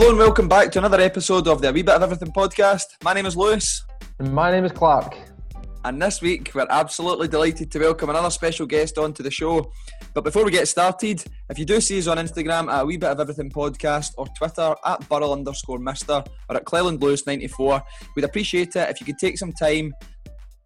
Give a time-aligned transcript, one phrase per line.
[0.00, 2.84] Hello and welcome back to another episode of the A Wee Bit of Everything podcast.
[3.04, 3.84] My name is Lewis.
[4.18, 5.14] And my name is Clark.
[5.84, 9.70] And this week we're absolutely delighted to welcome another special guest onto the show.
[10.14, 12.96] But before we get started, if you do see us on Instagram at a wee
[12.96, 17.82] bit of everything podcast or Twitter at Burrell underscore Mister or at Cleland Lewis 94,
[18.16, 19.92] we'd appreciate it if you could take some time,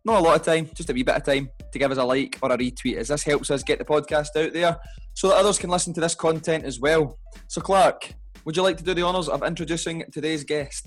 [0.05, 2.05] not a lot of time, just a wee bit of time to give us a
[2.05, 4.77] like or a retweet as this helps us get the podcast out there
[5.15, 7.19] so that others can listen to this content as well.
[7.49, 10.87] So Clark, would you like to do the honours of introducing today's guest?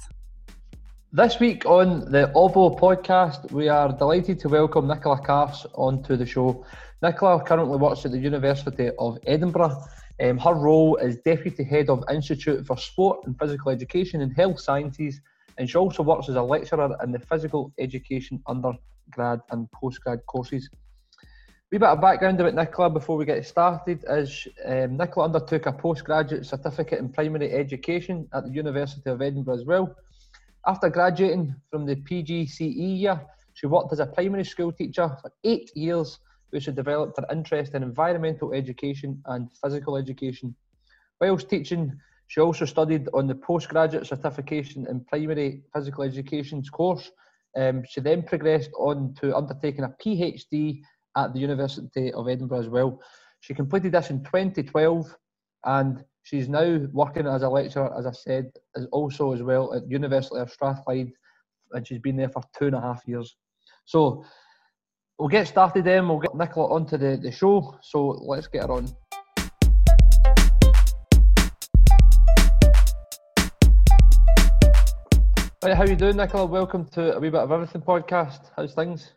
[1.12, 6.26] This week on the OVO podcast, we are delighted to welcome Nicola Carse onto the
[6.26, 6.64] show.
[7.02, 9.76] Nicola currently works at the University of Edinburgh.
[10.22, 14.60] Um, her role is Deputy Head of Institute for Sport and Physical Education and Health
[14.60, 15.20] Sciences,
[15.58, 20.70] and she also works as a lecturer in the Physical Education undergrad and postgrad courses
[21.72, 25.74] wee bit of background about Nicola before we get started is um, Nicola undertook a
[25.74, 29.94] postgraduate certificate in primary education at the University of Edinburgh as well.
[30.66, 33.20] After graduating from the PGCE year,
[33.54, 36.20] she worked as a primary school teacher for eight years,
[36.52, 40.56] where she developed her interest in environmental education and physical education.
[41.20, 47.12] Whilst teaching, she also studied on the postgraduate certification in primary physical education course.
[47.58, 50.82] Um, she then progressed on to undertaking a PhD
[51.18, 53.02] at the University of Edinburgh as well.
[53.40, 55.16] She completed this in 2012
[55.66, 59.90] and she's now working as a lecturer, as I said, as also as well at
[59.90, 61.12] University of Strathclyde
[61.72, 63.36] and she's been there for two and a half years.
[63.86, 64.24] So
[65.18, 68.72] we'll get started then, we'll get Nicola onto the, the show, so let's get her
[68.72, 68.88] on.
[75.64, 76.46] Right, how you doing, Nicola?
[76.46, 78.52] Welcome to a wee bit of everything podcast.
[78.56, 79.14] How's things?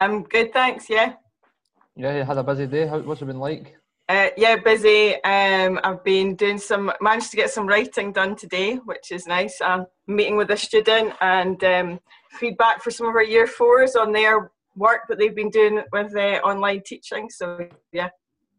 [0.00, 0.88] I'm good, thanks.
[0.90, 1.14] Yeah.
[1.98, 2.86] Yeah, you had a busy day.
[2.86, 3.74] How, what's it been like?
[4.08, 5.22] Uh, yeah, busy.
[5.24, 9.60] Um, I've been doing some, managed to get some writing done today, which is nice.
[9.60, 12.00] I'm meeting with a student and um,
[12.30, 16.14] feedback for some of our year fours on their work that they've been doing with
[16.14, 17.28] uh, online teaching.
[17.30, 18.10] So, yeah.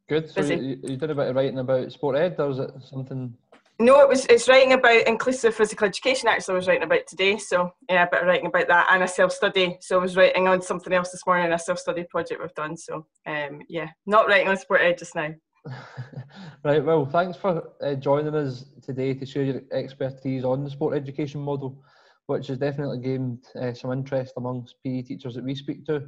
[0.09, 0.29] Good.
[0.29, 3.33] So, you, you did a bit of writing about sport ed, or was it something
[3.79, 6.27] no, it was it's writing about inclusive physical education.
[6.27, 7.37] Actually, I was writing about today.
[7.37, 9.77] So yeah, a bit of writing about that and a self study.
[9.79, 12.75] So I was writing on something else this morning, a self study project we've done.
[12.75, 15.29] So um, yeah, not writing on sport ed just now.
[16.63, 16.83] right.
[16.83, 21.39] Well, thanks for uh, joining us today to share your expertise on the sport education
[21.39, 21.81] model,
[22.27, 26.03] which has definitely gained uh, some interest amongst PE teachers that we speak to.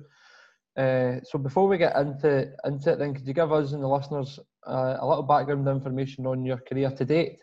[0.76, 3.88] Uh, so before we get into into it, then could you give us and the
[3.88, 7.40] listeners uh, a little background information on your career to date?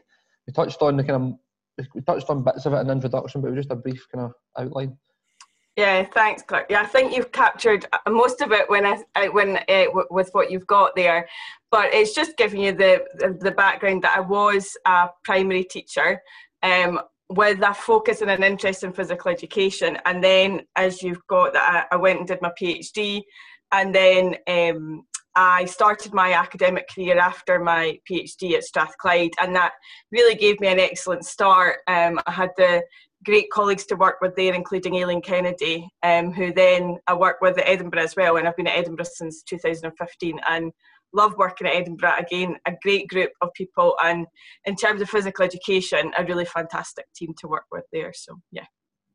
[0.49, 3.41] We touched on the kind of we touched on bits of it in the introduction,
[3.41, 4.97] but it was just a brief kind of outline.
[5.77, 6.67] Yeah, thanks, Clark.
[6.71, 10.51] Yeah, I think you've captured uh, most of it when I when uh, with what
[10.51, 11.29] you've got there,
[11.71, 13.05] but it's just giving you the
[13.41, 16.21] the background that I was a primary teacher,
[16.65, 16.99] um,
[17.29, 21.87] with a focus and an interest in physical education, and then as you've got that,
[21.93, 23.23] I, I went and did my PhD,
[23.71, 25.05] and then um,
[25.41, 29.71] I started my academic career after my PhD at Strathclyde, and that
[30.11, 31.77] really gave me an excellent start.
[31.87, 32.83] Um, I had the
[33.25, 37.57] great colleagues to work with there, including Aileen Kennedy, um, who then I work with
[37.57, 40.73] at Edinburgh as well, and I've been at Edinburgh since 2015 and
[41.15, 42.17] love working at Edinburgh.
[42.19, 44.27] Again, a great group of people, and
[44.65, 48.13] in terms of physical education, a really fantastic team to work with there.
[48.13, 48.67] So, yeah.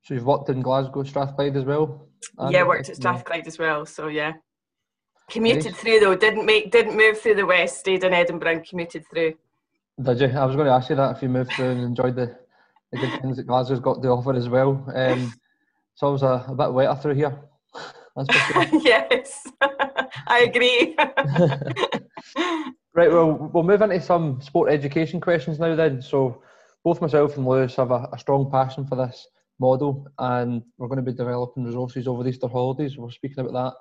[0.06, 2.08] So you've worked in Glasgow, Strathclyde as well?
[2.50, 3.86] Yeah, worked at Strathclyde as well.
[3.86, 4.34] So yeah.
[5.34, 5.82] Commuted nice.
[5.82, 9.34] through though, didn't make, didn't move through the west, stayed in Edinburgh and commuted through.
[10.00, 10.28] Did you?
[10.28, 12.38] I was going to ask you that if you moved through and enjoyed the,
[12.92, 14.86] the good things that Glasgow's got to offer as well.
[14.94, 15.34] Um,
[15.92, 17.36] it's always a, a bit wetter through here.
[18.32, 18.66] Sure.
[18.84, 19.48] yes,
[20.28, 20.96] I agree.
[22.94, 26.00] right, well, we'll move into some sport education questions now then.
[26.00, 26.44] So,
[26.84, 29.28] both myself and Lewis have a, a strong passion for this
[29.60, 33.00] model, and we're going to be developing resources over the Easter holidays.
[33.00, 33.74] We're speaking about that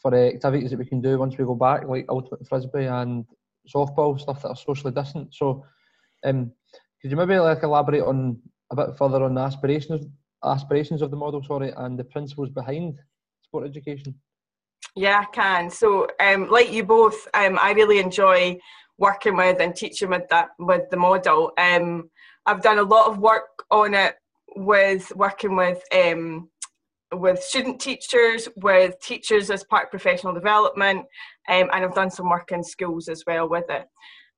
[0.00, 3.24] for uh, activities that we can do once we go back, like ultimate frisbee and
[3.72, 5.34] softball stuff that are socially distant.
[5.34, 5.64] So,
[6.24, 6.52] um,
[7.00, 8.38] could you maybe like elaborate on
[8.70, 10.06] a bit further on the aspirations
[10.44, 12.98] aspirations of the model, sorry, and the principles behind
[13.42, 14.14] sport education?
[14.96, 15.70] Yeah, I can.
[15.70, 18.58] So, um, like you both, um, I really enjoy
[18.98, 21.52] working with and teaching with that with the model.
[21.58, 22.10] Um,
[22.46, 24.14] I've done a lot of work on it
[24.56, 26.48] with working with um,
[27.12, 31.00] with student teachers, with teachers as part of professional development,
[31.48, 33.86] um, and I've done some work in schools as well with it.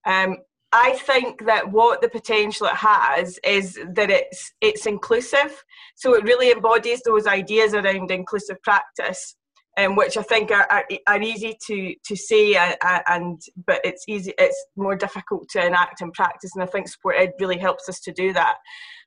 [0.07, 0.39] Um,
[0.73, 5.63] I think that what the potential it has is that it's it's inclusive,
[5.97, 9.37] so it really embodies those ideas around inclusive practice.
[9.79, 14.05] um, which I think are, are, are, easy to to say, and, and but it's
[14.07, 14.35] easy.
[14.39, 18.01] It's more difficult to enact in practice, and I think sport ed really helps us
[18.01, 18.57] to do that.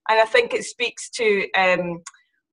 [0.09, 2.01] And I think it speaks to um,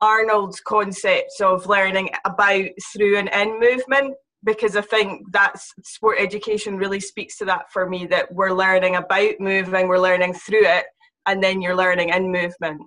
[0.02, 4.14] Arnold's concepts of learning about, through, and in movement
[4.44, 8.96] because I think that's sport education really speaks to that for me that we're learning
[8.96, 10.84] about moving, we're learning through it,
[11.26, 12.82] and then you're learning in movement.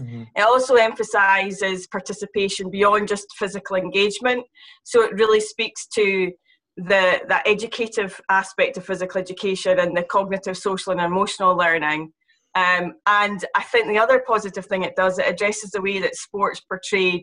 [0.00, 0.22] Mm-hmm.
[0.34, 4.44] It also emphasizes participation beyond just physical engagement.
[4.84, 6.32] So it really speaks to
[6.76, 12.12] the that educative aspect of physical education and the cognitive, social, and emotional learning.
[12.54, 16.14] Um, and I think the other positive thing it does, it addresses the way that
[16.16, 17.22] sports portrayed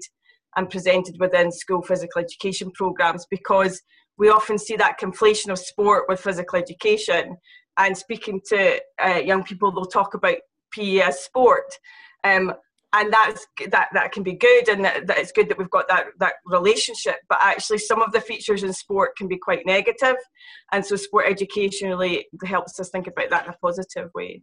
[0.56, 3.82] and presented within school physical education programs because
[4.18, 7.38] we often see that conflation of sport with physical education.
[7.78, 10.38] And speaking to uh, young people, they'll talk about
[10.74, 11.78] PE as sport.
[12.24, 12.54] Um,
[12.94, 15.88] and that's that that can be good and that, that it's good that we've got
[15.88, 20.16] that that relationship but actually some of the features in sport can be quite negative
[20.72, 24.42] and so sport education really helps us think about that in a positive way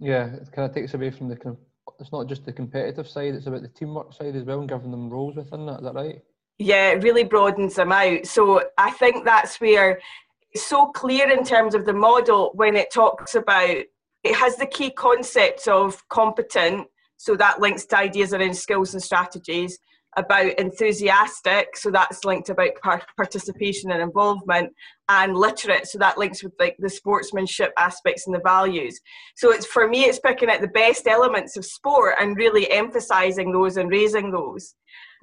[0.00, 1.56] yeah it kind of takes away from the
[2.00, 4.90] it's not just the competitive side it's about the teamwork side as well and giving
[4.90, 6.22] them roles within that is that right?
[6.58, 8.26] Yeah it really broadens them out.
[8.26, 10.00] So i think that's where
[10.52, 13.76] it's so clear in terms of the model when it talks about
[14.24, 16.86] it has the key concepts of competent
[17.16, 19.78] so that links to ideas around skills and strategies
[20.16, 22.70] about enthusiastic so that's linked about
[23.16, 24.72] participation and involvement
[25.08, 28.98] and literate so that links with like the sportsmanship aspects and the values.
[29.36, 33.52] So it's for me it's picking out the best elements of sport and really emphasizing
[33.52, 34.74] those and raising those.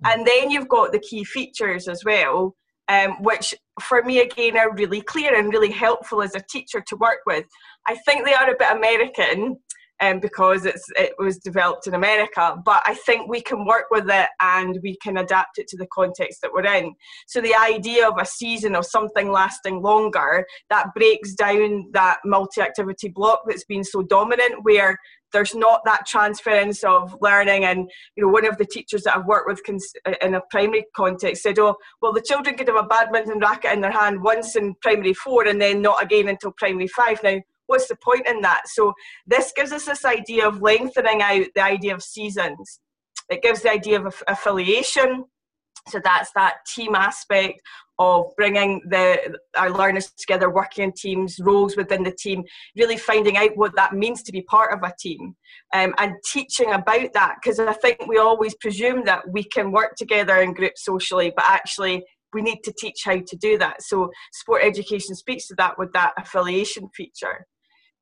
[0.03, 2.55] And then you've got the key features as well
[2.87, 6.95] um, which for me again are really clear and really helpful as a teacher to
[6.97, 7.45] work with.
[7.87, 9.57] I think they are a bit american
[10.01, 12.55] um, because it's it was developed in America.
[12.63, 15.87] But I think we can work with it and we can adapt it to the
[15.93, 16.93] context that we're in.
[17.27, 23.09] So the idea of a season of something lasting longer that breaks down that multi-activity
[23.09, 24.97] block that's been so dominant, where
[25.35, 29.25] there's not that transference of learning and you know one of the teachers that i've
[29.25, 29.61] worked with
[30.21, 33.81] in a primary context said oh well the children could have a badminton racket in
[33.81, 37.87] their hand once in primary four and then not again until primary five now what's
[37.87, 38.63] the point in that?
[38.67, 38.93] So
[39.25, 42.79] this gives us this idea of lengthening out the idea of seasons.
[43.29, 45.25] It gives the idea of affiliation.
[45.87, 47.61] So that's that team aspect
[47.97, 52.43] of bringing the our learners together, working in teams, roles within the team,
[52.75, 55.35] really finding out what that means to be part of a team,
[55.73, 57.35] um, and teaching about that.
[57.41, 61.45] Because I think we always presume that we can work together in groups socially, but
[61.47, 62.03] actually
[62.33, 63.81] we need to teach how to do that.
[63.81, 67.47] So sport education speaks to that with that affiliation feature.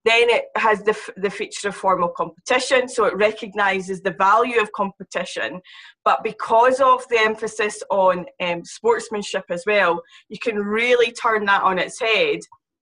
[0.05, 4.71] Then it has the, the feature of formal competition, so it recognises the value of
[4.73, 5.61] competition.
[6.03, 11.63] But because of the emphasis on um, sportsmanship as well, you can really turn that
[11.63, 12.39] on its head.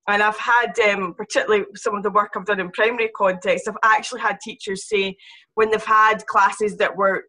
[0.07, 3.75] And I've had, um, particularly some of the work I've done in primary context, I've
[3.83, 5.15] actually had teachers say
[5.53, 7.25] when they've had classes that were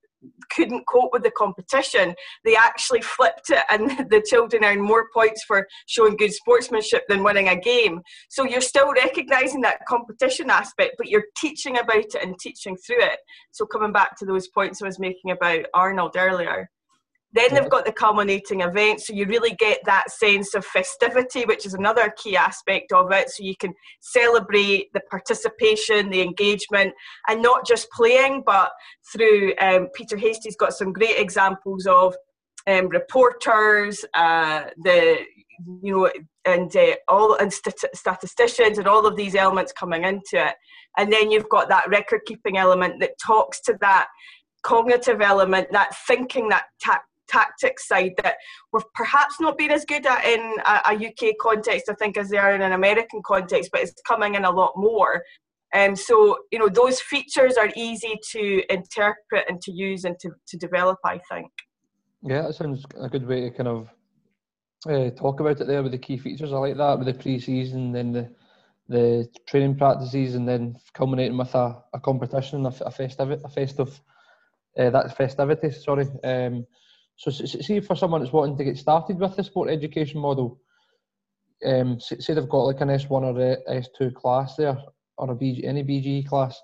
[0.51, 2.15] couldn't cope with the competition,
[2.45, 7.23] they actually flipped it, and the children earn more points for showing good sportsmanship than
[7.23, 8.01] winning a game.
[8.31, 13.03] So you're still recognizing that competition aspect, but you're teaching about it and teaching through
[13.03, 13.19] it.
[13.51, 16.69] So coming back to those points I was making about Arnold earlier.
[17.35, 21.65] Then they've got the culminating event, so you really get that sense of festivity, which
[21.65, 23.31] is another key aspect of it.
[23.31, 26.93] So you can celebrate the participation, the engagement,
[27.29, 28.71] and not just playing, but
[29.13, 32.15] through um, Peter Hastie's got some great examples of
[32.67, 35.19] um, reporters, uh, the
[35.81, 36.11] you know,
[36.45, 40.55] and uh, all and stat- statisticians, and all of these elements coming into it.
[40.99, 44.09] And then you've got that record keeping element that talks to that
[44.63, 48.37] cognitive element, that thinking, that ta- tactics side that
[48.73, 52.29] we've perhaps not been as good at in a, a, UK context, I think, as
[52.29, 55.23] they are in an American context, but it's coming in a lot more.
[55.73, 60.31] And so, you know, those features are easy to interpret and to use and to,
[60.49, 61.51] to develop, I think.
[62.23, 63.89] Yeah, that sounds a good way to kind of
[64.89, 66.53] uh, talk about it there with the key features.
[66.53, 68.31] I like that with the pre-season, then the
[68.89, 74.01] the training practices, and then culminating with a, a competition, a, a festive, a festive,
[74.79, 75.71] uh, that festivity.
[75.71, 76.07] Sorry.
[76.25, 76.67] Um,
[77.31, 80.61] so, see for someone that's wanting to get started with the sport education model,
[81.65, 84.77] um, say they've got like an S1 or a S2 class there,
[85.19, 86.61] or a BG, any BGE class,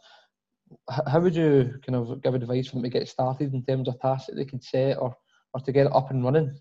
[1.07, 4.01] how would you kind of give advice for them to get started in terms of
[4.01, 5.15] tasks that they could set or,
[5.55, 6.59] or to get it up and running?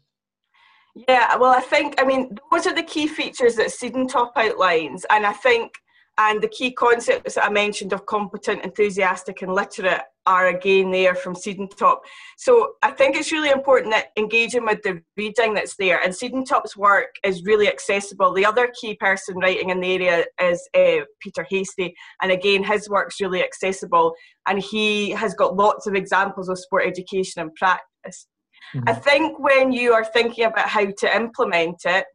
[1.07, 5.05] Yeah, well, I think, I mean, those are the key features that Siedentop outlines.
[5.09, 5.73] And I think
[6.19, 11.15] And the key concepts that I mentioned of competent, enthusiastic, and literate are again there
[11.15, 11.99] from Siedentop.
[12.37, 16.01] So I think it's really important that engaging with the reading that's there.
[16.03, 18.33] And Siedentop's work is really accessible.
[18.33, 21.95] The other key person writing in the area is uh, Peter Hastie.
[22.21, 24.13] and again, his work's really accessible.
[24.47, 28.27] And he has got lots of examples of sport education and practice.
[28.75, 28.89] Mm-hmm.
[28.89, 32.05] I think when you are thinking about how to implement it,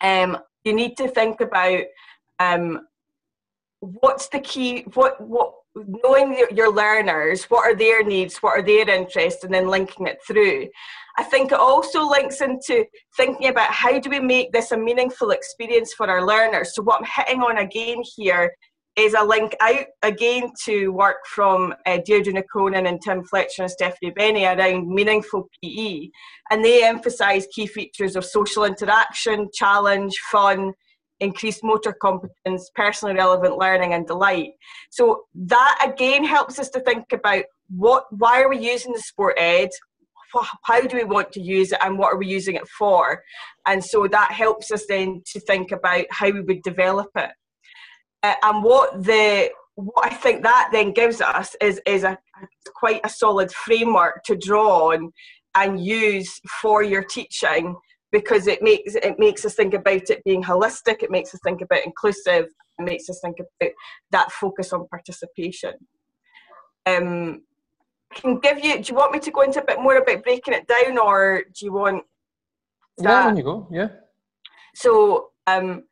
[0.00, 1.82] um, you need to think about
[2.38, 2.80] um,
[3.80, 5.52] what's the key what what
[6.02, 10.06] knowing your, your, learners what are their needs what are their interests and then linking
[10.06, 10.66] it through
[11.16, 12.84] i think it also links into
[13.16, 17.00] thinking about how do we make this a meaningful experience for our learners so what
[17.00, 18.50] i'm hitting on again here
[18.98, 23.62] is a link out again to work from uh, Deirdre Ní Chróinín and Tim Fletcher
[23.62, 26.08] and Stephanie Beni around meaningful PE.
[26.50, 30.72] And they emphasise key features of social interaction, challenge, fun,
[31.20, 34.52] increased motor competence, personally relevant learning, and delight.
[34.90, 39.34] So that again helps us to think about what, why are we using the sport
[39.38, 39.70] ed?
[40.64, 43.22] How do we want to use it, and what are we using it for?
[43.66, 47.30] And so that helps us then to think about how we would develop it.
[48.22, 52.46] Uh, and what the what I think that then gives us is is a, a
[52.74, 55.12] quite a solid framework to draw on
[55.54, 57.76] and use for your teaching
[58.10, 61.60] because it makes it makes us think about it being holistic it makes us think
[61.60, 62.46] about inclusive
[62.78, 63.72] it makes us think about
[64.10, 65.74] that focus on participation.
[66.86, 67.42] Um
[68.10, 70.24] I can give you do you want me to go into a bit more about
[70.24, 72.04] breaking it down or do you want
[72.98, 73.30] that?
[73.30, 73.88] yeah you go yeah.
[74.74, 75.84] So um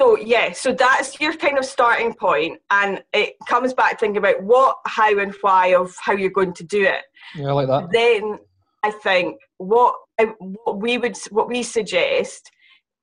[0.00, 4.42] so yeah so that's your kind of starting point and it comes back thinking about
[4.42, 7.02] what how and why of how you're going to do it.
[7.34, 7.90] Yeah i like that.
[7.92, 8.38] Then
[8.84, 9.94] i think what
[10.64, 12.50] what we would what we suggest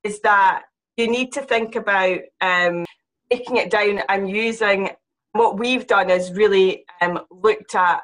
[0.04, 0.62] is that
[0.96, 2.84] you need to think about um,
[3.28, 4.90] breaking it down and using
[5.32, 8.02] what we've done is really um, looked at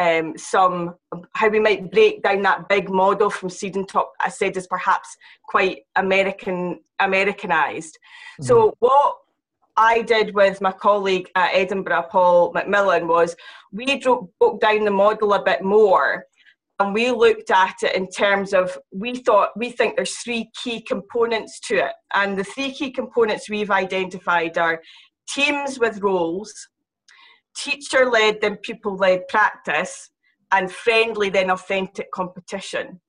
[0.00, 0.96] um, some
[1.34, 5.16] how we might break down that big model from Siedentop I said is perhaps
[5.46, 7.98] quite American Americanized.
[8.40, 8.44] Mm-hmm.
[8.44, 9.16] So what
[9.76, 13.36] I did with my colleague at Edinburgh, Paul McMillan, was
[13.72, 14.00] we
[14.38, 16.26] broke down the model a bit more
[16.80, 20.80] and we looked at it in terms of we thought we think there's three key
[20.82, 21.92] components to it.
[22.14, 24.82] And the three key components we've identified are
[25.28, 26.52] teams with roles
[27.56, 30.10] teacher led then pupil led practice
[30.52, 33.00] and friendly then authentic competition.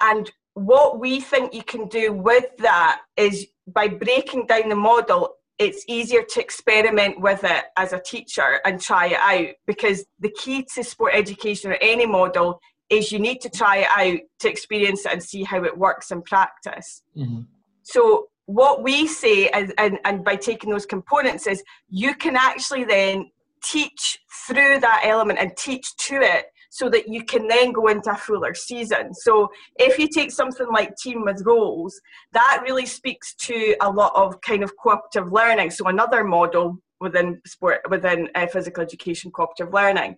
[0.00, 5.36] And what we think you can do with that is by breaking down the model
[5.58, 10.30] it's easier to experiment with it as a teacher and try it out because the
[10.30, 14.48] key to sport education or any model is you need to try it out to
[14.48, 17.02] experience it and see how it works in practice.
[17.16, 17.42] Mm-hmm.
[17.82, 22.84] So what we say and, and, and by taking those components is you can actually
[22.84, 23.30] then
[23.62, 28.10] teach through that element and teach to it so that you can then go into
[28.10, 29.14] a fuller season.
[29.14, 32.00] So if you take something like team with roles,
[32.32, 35.70] that really speaks to a lot of kind of cooperative learning.
[35.70, 40.16] So another model within sport within uh, physical education cooperative learning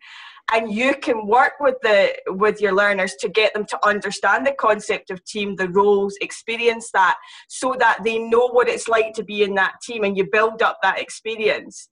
[0.53, 4.53] and you can work with the with your learners to get them to understand the
[4.53, 7.17] concept of team the roles experience that
[7.49, 10.63] so that they know what it's like to be in that team and you build
[10.63, 11.89] up that experience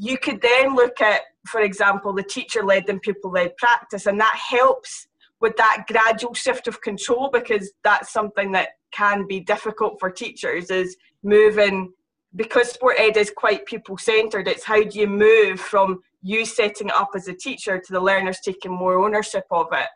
[0.00, 4.20] you could then look at for example, the teacher led and pupil led practice, and
[4.20, 5.06] that helps
[5.40, 10.70] with that gradual shift of control because that's something that can be difficult for teachers
[10.70, 11.92] is moving
[12.36, 16.88] because sport ed is quite people centered it's how do you move from you setting
[16.88, 19.88] it up as a teacher to the learners taking more ownership of it.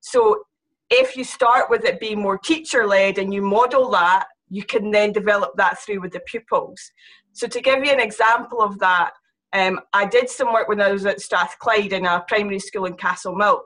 [0.00, 0.44] So
[0.90, 4.90] if you start with it being more teacher led and you model that you can
[4.90, 6.92] then develop that through with the pupils.
[7.32, 9.12] So to give you an example of that
[9.54, 12.94] um, I did some work when I was at Strathclyde in a primary school in
[12.94, 13.62] Castlemilk.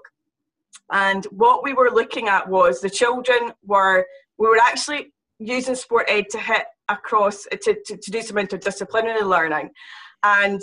[0.92, 4.06] And what we were looking at was the children were,
[4.38, 9.22] we were actually using sport ed to hit across, to, to, to do some interdisciplinary
[9.22, 9.70] learning.
[10.22, 10.60] And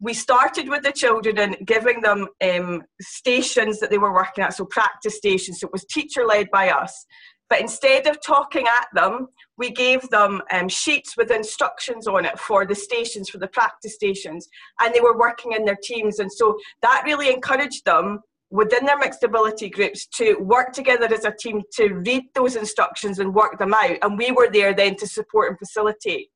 [0.00, 4.54] we started with the children and giving them um, stations that they were working at,
[4.54, 5.60] so practice stations.
[5.60, 7.06] So it was teacher led by us.
[7.50, 12.38] But instead of talking at them, we gave them um, sheets with instructions on it
[12.38, 14.48] for the stations, for the practice stations,
[14.80, 16.18] and they were working in their teams.
[16.18, 21.24] And so that really encouraged them within their mixed ability groups to work together as
[21.24, 23.98] a team to read those instructions and work them out.
[24.02, 26.28] And we were there then to support and facilitate.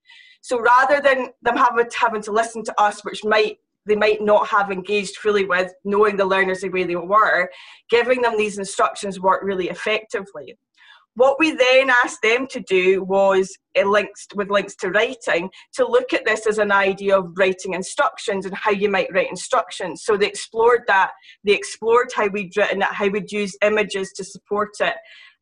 [0.43, 4.23] So rather than them having to, having to listen to us, which might they might
[4.23, 7.51] not have engaged fully with knowing the learners the way they were,
[7.91, 10.57] giving them these instructions worked really effectively.
[11.15, 16.13] What we then asked them to do was links with links to writing to look
[16.13, 20.05] at this as an idea of writing instructions and how you might write instructions.
[20.05, 21.11] So they explored that.
[21.45, 24.95] They explored how we'd written it, how we'd use images to support it.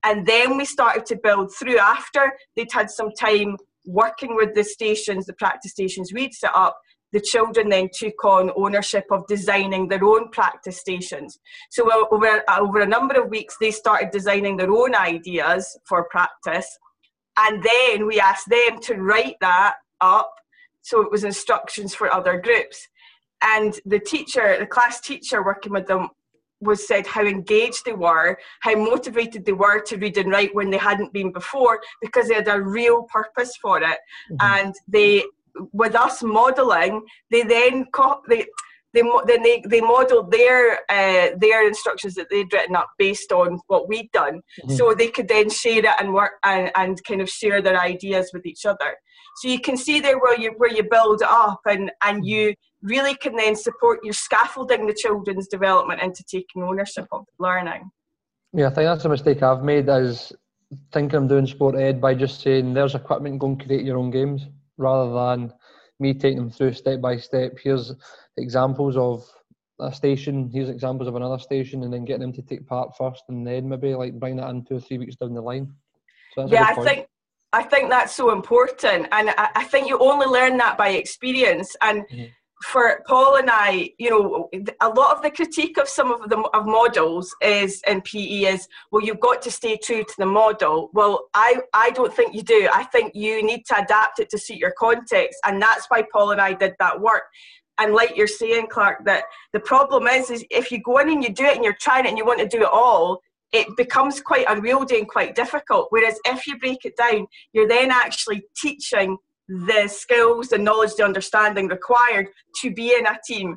[0.03, 4.65] And then we started to build through after they'd had some time working with the
[4.65, 6.79] stations, the practice stations we'd set up,
[7.13, 11.39] the children then took on ownership of designing their own practice stations.
[11.71, 16.69] So over, over a number of weeks, they started designing their own ideas for practice.
[17.37, 20.33] And then we asked them to write that up.
[20.83, 22.87] So it was instructions for other groups.
[23.43, 26.09] And the teacher, the class teacher working with them,
[26.63, 30.69] was said how engaged they were, how motivated they were to read and write when
[30.69, 33.99] they hadn't been before, because they had a real purpose for it.
[34.31, 34.37] Mm-hmm.
[34.41, 35.25] And they
[35.73, 38.47] with us modelling, they then co- they
[38.93, 43.61] they then they, they modelled their uh, their instructions that they'd written up based on
[43.69, 44.75] what we'd done, mm-hmm.
[44.75, 48.31] so they could then share it and work and, and kind of share their ideas
[48.33, 48.97] with each other.
[49.37, 52.25] So you can see there where you where you build up and and mm-hmm.
[52.25, 57.91] you really can then support your scaffolding the children's development into taking ownership of learning.
[58.53, 60.33] Yeah, I think that's a mistake I've made is
[60.93, 64.11] thinking I'm doing sport ed by just saying there's equipment, go and create your own
[64.11, 64.47] games
[64.81, 65.53] rather than
[65.99, 67.59] me taking them through step by step.
[67.63, 67.93] Here's
[68.37, 69.25] examples of
[69.79, 73.25] a station, here's examples of another station, and then getting them to take part first,
[73.29, 75.73] and then maybe like bring that in two or three weeks down the line.
[76.35, 77.07] So yeah, I think
[77.53, 81.75] I think that's so important, and I, I, think you only learn that by experience.
[81.81, 82.31] And mm-hmm
[82.63, 84.51] for Paul and I, you know,
[84.81, 88.69] a lot of the critique of some of the of models is in PE is,
[88.93, 90.91] well, you've got to stay true to the model.
[90.93, 92.69] Well, I I don't think you do.
[92.73, 96.33] I think you need to adapt it to suit your context, and that's why Paul
[96.33, 97.25] and I did that work.
[97.79, 99.25] And like you're saying, Clark, that
[99.55, 102.05] the problem is, is if you go in and you do it and you're trying
[102.05, 105.87] it and you want to do it all, it becomes quite unwieldy and quite difficult.
[105.89, 109.17] Whereas if you break it down, you're then actually teaching
[109.51, 112.29] the skills, the knowledge, the understanding required
[112.61, 113.57] to be in a team,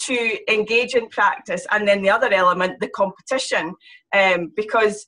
[0.00, 3.74] to engage in practice, and then the other element, the competition,
[4.12, 5.06] um, because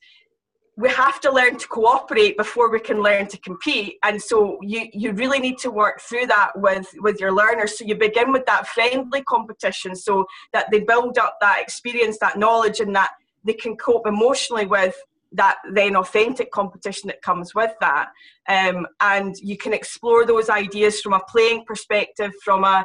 [0.77, 3.97] we have to learn to cooperate before we can learn to compete.
[4.05, 7.77] And so you you really need to work through that with with your learners.
[7.77, 12.39] So you begin with that friendly competition so that they build up that experience that
[12.39, 13.11] knowledge and that
[13.45, 14.97] they can cope emotionally with
[15.33, 18.09] that then authentic competition that comes with that.
[18.49, 22.85] Um, and you can explore those ideas from a playing perspective from a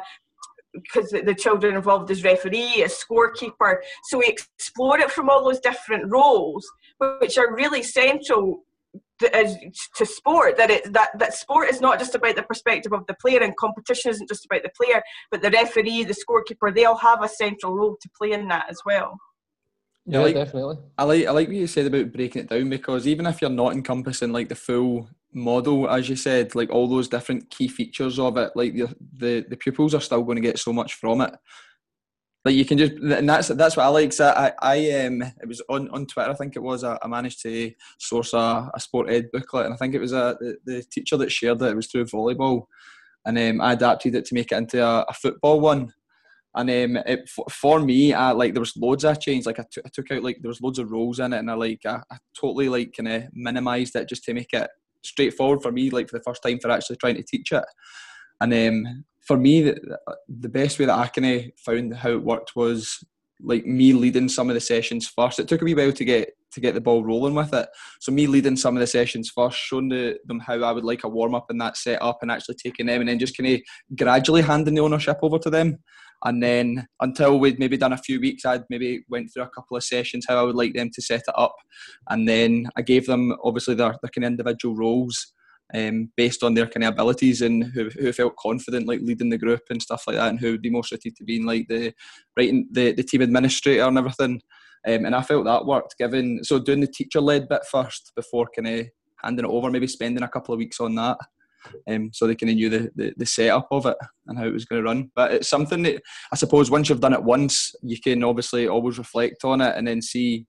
[0.72, 3.76] because the children involved as referee as scorekeeper.
[4.04, 6.66] So we explore it from all those different roles
[7.20, 8.64] which are really central
[9.20, 13.14] to, sport that it that that sport is not just about the perspective of the
[13.14, 16.98] player and competition isn't just about the player but the referee the scorekeeper they all
[16.98, 19.18] have a central role to play in that as well
[20.06, 20.78] yeah, like, definitely.
[20.96, 23.50] I like I like what you said about breaking it down because even if you're
[23.50, 28.18] not encompassing like the full model, as you said, like all those different key features
[28.18, 31.22] of it, like the the, the pupils are still going to get so much from
[31.22, 31.34] it.
[32.44, 34.12] Like you can just, and that's that's what I like.
[34.12, 36.30] So I, I um, it was on, on Twitter.
[36.30, 36.84] I think it was.
[36.84, 40.12] I, I managed to source a, a sport ed booklet, and I think it was
[40.12, 41.70] a the, the teacher that shared it.
[41.70, 42.66] It was through volleyball,
[43.24, 45.92] and um, I adapted it to make it into a, a football one
[46.56, 49.46] and um, it, for me, I, like there was loads I changed.
[49.46, 51.50] Like I, t- I took out like there was loads of roles in it, and
[51.50, 54.68] I like I, I totally like kind of minimized it just to make it
[55.02, 55.90] straightforward for me.
[55.90, 57.64] Like for the first time for actually trying to teach it,
[58.40, 62.22] and um, for me, the, the best way that I kind of found how it
[62.22, 63.04] worked was
[63.42, 65.38] like me leading some of the sessions first.
[65.38, 67.68] It took a wee while to get to get the ball rolling with it.
[68.00, 71.04] So me leading some of the sessions first, showing the, them how I would like
[71.04, 73.60] a warm up in that setup, and actually taking them, and then just kind of
[73.96, 75.78] gradually handing the ownership over to them.
[76.24, 79.76] And then until we'd maybe done a few weeks, I'd maybe went through a couple
[79.76, 81.54] of sessions how I would like them to set it up,
[82.08, 85.34] and then I gave them obviously their, their kind of individual roles.
[85.74, 89.36] Um, based on their kind of abilities and who, who felt confident like leading the
[89.36, 91.92] group and stuff like that and who would be more suited to being like the
[92.36, 94.40] writing the, the team administrator and everything
[94.86, 98.46] um, and I felt that worked given so doing the teacher led bit first before
[98.54, 98.86] kind of
[99.24, 101.18] handing it over maybe spending a couple of weeks on that
[101.88, 104.52] um, so they kind of knew the, the, the setup of it and how it
[104.52, 105.10] was going to run.
[105.14, 106.02] But it's something that
[106.32, 109.86] I suppose once you've done it once, you can obviously always reflect on it and
[109.86, 110.46] then see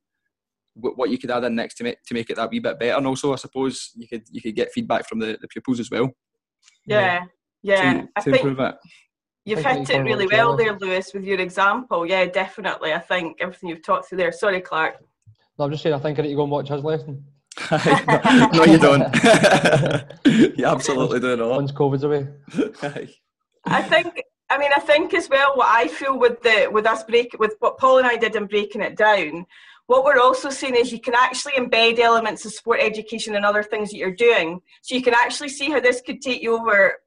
[0.79, 2.97] what you could add in next to make to make it that wee bit better.
[2.97, 5.89] And also, I suppose you could you could get feedback from the, the pupils as
[5.89, 6.11] well.
[6.85, 7.23] Yeah,
[7.63, 7.93] yeah.
[7.93, 8.75] To, I think it.
[9.45, 12.05] You've hit it really well there, Lewis, with your example.
[12.05, 12.93] Yeah, definitely.
[12.93, 14.31] I think everything you've talked through there.
[14.33, 14.95] Sorry, Clark.
[15.57, 15.95] No, I'm just saying.
[15.95, 17.23] I think I need to go and watch his lesson.
[17.71, 19.15] no, you don't.
[20.57, 21.49] you absolutely do not.
[21.49, 22.27] Once COVID's away.
[23.65, 24.21] I think.
[24.49, 25.55] I mean, I think as well.
[25.55, 28.45] What I feel with the with us break with what Paul and I did in
[28.45, 29.45] breaking it down
[29.87, 33.63] what we're also seeing is you can actually embed elements of sport education and other
[33.63, 34.61] things that you're doing.
[34.81, 36.97] So you can actually see how this could take you over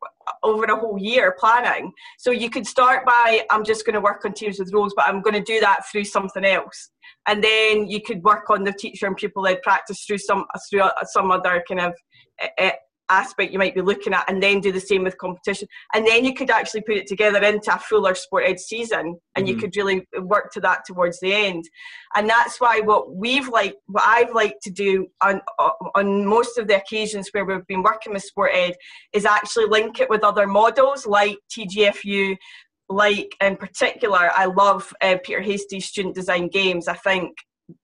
[0.42, 1.92] over a whole year planning.
[2.18, 5.06] So you could start by I'm just going to work on teams with roles, but
[5.06, 6.90] I'm going to do that through something else.
[7.26, 10.84] And then you could work on the teacher and pupil led practice through some through
[11.04, 11.94] some other kind of
[12.58, 12.70] uh,
[13.10, 15.68] aspect you might be looking at and then do the same with competition.
[15.94, 19.46] And then you could actually put it together into a fuller sport ed season and
[19.46, 19.46] mm-hmm.
[19.46, 21.64] you could really work to that towards the end.
[22.14, 25.40] And that's why what we've like what i've liked to do on
[25.94, 28.74] on most of the occasions where we've been working with sport ed
[29.12, 32.36] is actually link it with other models like tgfu
[32.88, 36.88] like in particular i love uh, peter hastie's student design games.
[36.88, 37.36] I think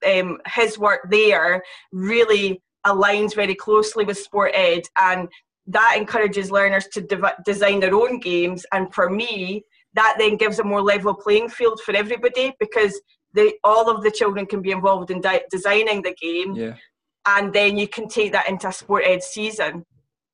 [0.05, 5.27] um, his work there really aligns very closely with sport ed and
[5.65, 8.65] that encourages learners to de- design their own games.
[8.71, 9.63] And for me
[9.93, 13.01] that then gives a more level playing field for everybody because
[13.33, 16.53] they, all of the children can be involved in di- designing the game.
[16.53, 16.75] Yeah.
[17.25, 19.85] and then you can take that into a sport ed season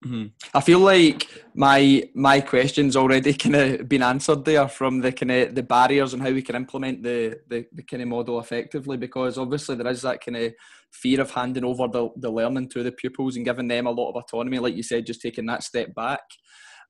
[0.06, 0.26] Mm-hmm.
[0.54, 5.32] I feel like my my questions already kind of been answered there from the kind
[5.32, 8.98] of the barriers and how we can implement the, the the kind of model effectively
[8.98, 10.54] because obviously there is that kind of
[10.92, 14.10] fear of handing over the, the learning to the pupils and giving them a lot
[14.10, 16.22] of autonomy like you said just taking that step back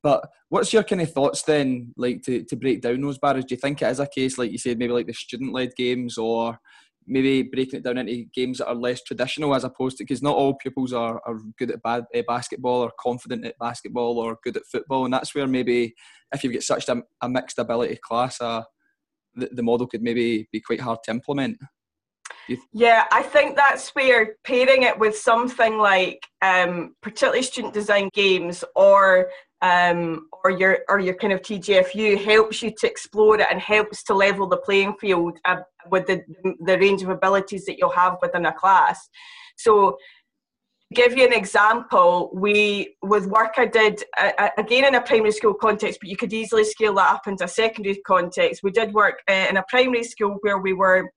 [0.02, 3.54] but what's your kind of thoughts then like to, to break down those barriers do
[3.54, 6.18] you think it is a case like you said maybe like the student led games
[6.18, 6.58] or
[7.08, 10.36] maybe breaking it down into games that are less traditional as opposed to because not
[10.36, 14.58] all pupils are, are good at bad, uh, basketball or confident at basketball or good
[14.58, 15.94] at football and that's where maybe
[16.34, 18.64] if you've got such a, a mixed ability class uh,
[19.36, 21.58] the, the model could maybe be quite hard to implement.
[22.74, 28.64] Yeah, I think that's where pairing it with something like um, particularly student design games
[28.76, 29.30] or
[29.64, 34.04] um, or your or your kind of TGFU helps you to explore it and helps
[34.04, 36.22] to level the playing field uh, with the
[36.66, 39.10] the range of abilities that you'll have within a class.
[39.58, 39.98] So
[40.94, 45.54] give you an example we with work i did uh, again in a primary school
[45.54, 49.16] context but you could easily scale that up into a secondary context we did work
[49.28, 51.10] uh, in a primary school where we were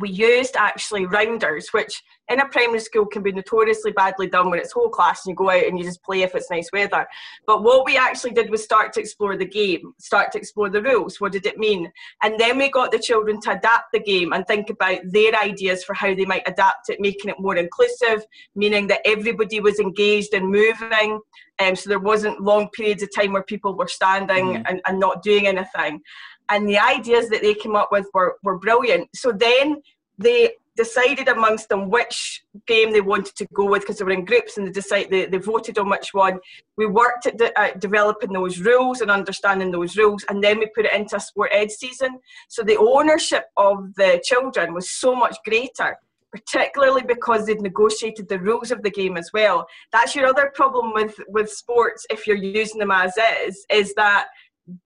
[0.00, 4.58] we used actually rounders, which in a primary school can be notoriously badly done when
[4.58, 7.06] it's whole class and you go out and you just play if it's nice weather.
[7.46, 10.82] But what we actually did was start to explore the game, start to explore the
[10.82, 11.20] rules.
[11.20, 11.90] What did it mean?
[12.22, 15.84] And then we got the children to adapt the game and think about their ideas
[15.84, 20.34] for how they might adapt it, making it more inclusive, meaning that everybody was engaged
[20.34, 21.20] and moving.
[21.60, 24.62] Um, so there wasn't long periods of time where people were standing mm.
[24.68, 26.02] and, and not doing anything
[26.50, 29.08] and the ideas that they came up with were, were brilliant.
[29.14, 29.82] So then
[30.18, 34.24] they decided amongst them which game they wanted to go with because they were in
[34.24, 36.38] groups and they decided they, they voted on which one.
[36.76, 40.66] We worked at, de- at, developing those rules and understanding those rules, and then we
[40.74, 42.20] put it into a sport ed season.
[42.48, 45.96] So the ownership of the children was so much greater.
[46.30, 49.66] Particularly because they'd negotiated the rules of the game as well.
[49.92, 53.14] That's your other problem with, with sports if you're using them as
[53.46, 54.26] is, is that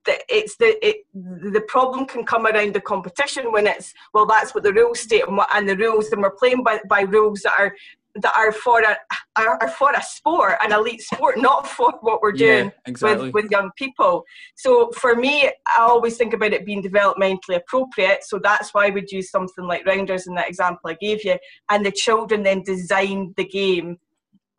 [0.07, 4.65] it's the it, the problem can come around the competition when it's well that's what
[4.65, 7.55] the rules state and, what, and the rules and we're playing by, by rules that
[7.59, 7.75] are
[8.17, 8.97] that are for a
[9.37, 13.31] are, for a sport an elite sport not for what we're doing yeah, exactly.
[13.31, 14.25] with, with young people.
[14.55, 18.25] So for me i always think about it being developmentally appropriate.
[18.25, 21.37] So that's why we'd use something like rounders in that example i gave you.
[21.71, 23.99] And the children then designed the game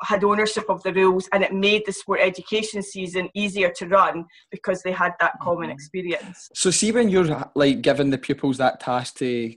[0.03, 4.25] had ownership of the rules and it made the sport education season easier to run
[4.51, 5.71] because they had that common mm-hmm.
[5.71, 6.49] experience.
[6.53, 9.53] So see when you're like giving the pupils that task to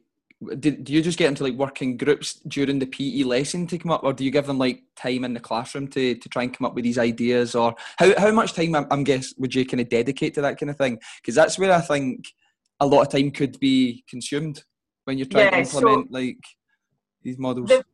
[0.59, 3.91] do, do you just get into like working groups during the PE lesson to come
[3.91, 6.57] up or do you give them like time in the classroom to, to try and
[6.57, 9.65] come up with these ideas or how, how much time I'm, I'm guess would you
[9.65, 12.27] kind of dedicate to that kind of thing because that's where I think
[12.81, 14.63] a lot of time could be consumed
[15.05, 16.39] when you're trying yeah, to implement so like
[17.23, 17.69] these models.
[17.69, 17.85] The,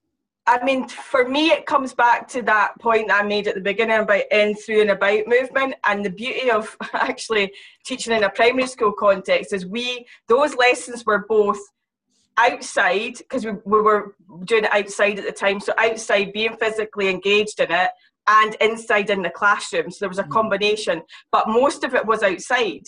[0.46, 3.98] I mean, for me, it comes back to that point I made at the beginning
[3.98, 5.74] about in, through, and about movement.
[5.85, 7.52] And the beauty of actually
[7.85, 11.61] teaching in a primary school context is we, those lessons were both
[12.38, 15.61] outside, because we, we were doing it outside at the time.
[15.61, 17.90] So, outside, being physically engaged in it,
[18.26, 19.92] and inside in the classroom.
[19.92, 20.31] So, there was a mm.
[20.31, 22.83] combination, but most of it was outside.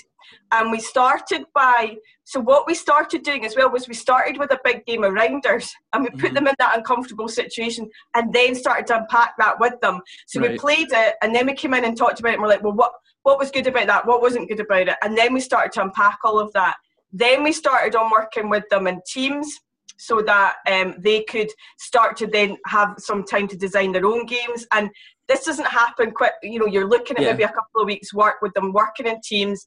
[0.53, 4.51] And we started by, so what we started doing as well was we started with
[4.53, 6.35] a big game of rounders and we put mm-hmm.
[6.35, 10.01] them in that uncomfortable situation and then started to unpack that with them.
[10.27, 10.53] So right.
[10.53, 12.63] we played it and then we came in and talked about it and we're like,
[12.63, 14.07] well, what, what was good about that?
[14.07, 14.97] What wasn't good about it?
[15.03, 16.77] And then we started to unpack all of that.
[17.13, 19.61] Then we started on working with them in teams
[19.97, 24.27] so that um, they could start to then have some time to design their own
[24.27, 24.67] games.
[24.73, 24.91] And
[25.29, 26.33] this doesn't happen quick.
[26.43, 27.31] You know, you're looking at yeah.
[27.31, 29.65] maybe a couple of weeks work with them working in teams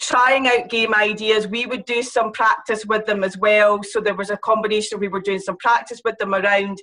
[0.00, 1.46] trying out game ideas.
[1.46, 3.82] We would do some practice with them as well.
[3.82, 4.98] So there was a combination.
[4.98, 6.78] We were doing some practice with them around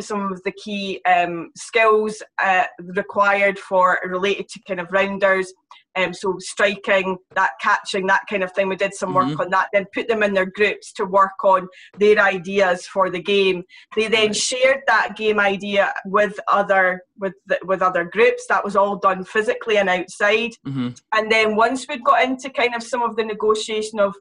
[0.00, 5.52] some of the key um, skills uh, required for related to kind of rounders.
[5.96, 8.68] Um, so striking, that catching, that kind of thing.
[8.68, 9.40] We did some work mm-hmm.
[9.40, 9.68] on that.
[9.72, 13.64] Then put them in their groups to work on their ideas for the game.
[13.94, 18.46] They then shared that game idea with other with the, with other groups.
[18.48, 20.52] That was all done physically and outside.
[20.66, 20.88] Mm-hmm.
[21.14, 24.14] And then once we'd got into kind of some of the negotiation of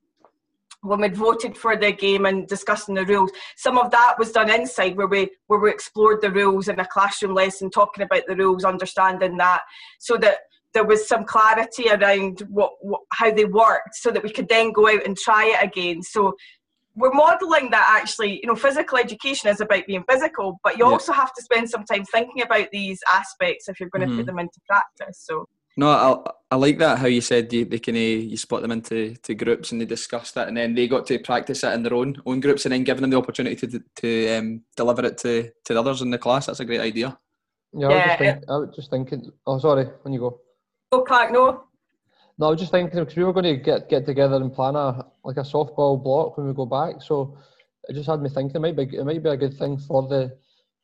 [0.81, 4.49] when we'd voted for the game and discussing the rules, some of that was done
[4.49, 8.35] inside where we where we explored the rules in a classroom lesson, talking about the
[8.35, 9.61] rules, understanding that,
[9.99, 10.37] so that
[10.75, 14.71] there was some clarity around what, what, how they worked so that we could then
[14.71, 16.35] go out and try it again so
[16.95, 20.91] we're modeling that actually you know physical education is about being physical but you yeah.
[20.91, 24.17] also have to spend some time thinking about these aspects if you're going to mm-hmm.
[24.17, 27.79] put them into practice so no, I, I like that how you said you, they
[27.79, 30.87] can uh, you split them into to groups and they discussed it and then they
[30.87, 33.67] got to practice it in their own own groups and then giving them the opportunity
[33.67, 36.45] to to um, deliver it to to the others in the class.
[36.45, 37.17] That's a great idea.
[37.73, 39.31] Yeah, I was, just think, I was just thinking.
[39.45, 39.87] Oh, sorry.
[40.03, 40.39] When you go.
[40.91, 41.65] Oh, Clark, no.
[42.37, 44.75] No, I was just thinking because we were going to get get together and plan
[44.75, 47.01] a like a softball block when we go back.
[47.01, 47.37] So
[47.87, 50.07] it just had me thinking it might be it might be a good thing for
[50.07, 50.37] the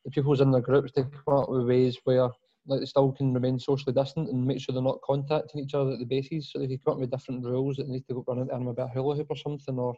[0.04, 2.30] the people in their groups to come up with ways where
[2.66, 5.92] like they still can remain socially distant and make sure they're not contacting each other
[5.92, 6.50] at the bases.
[6.50, 8.68] So they can come up with different rules that need to go run into them
[8.68, 9.78] a bit hula hoop or something.
[9.78, 9.94] Or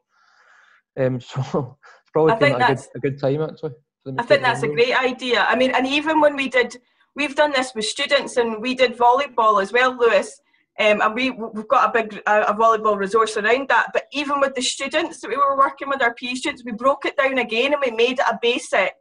[0.98, 3.74] um, so it's probably a good, a good time actually.
[4.18, 5.46] I think that's a great idea.
[5.48, 6.76] I mean, and even when we did
[7.14, 10.40] we've done this with students and we did volleyball as well, Lewis.
[10.78, 13.90] Um, and we, we've got a big a, a, volleyball resource around that.
[13.92, 17.04] But even with the students that we were working with, our PE students, we broke
[17.04, 18.94] it down again and we made it a basic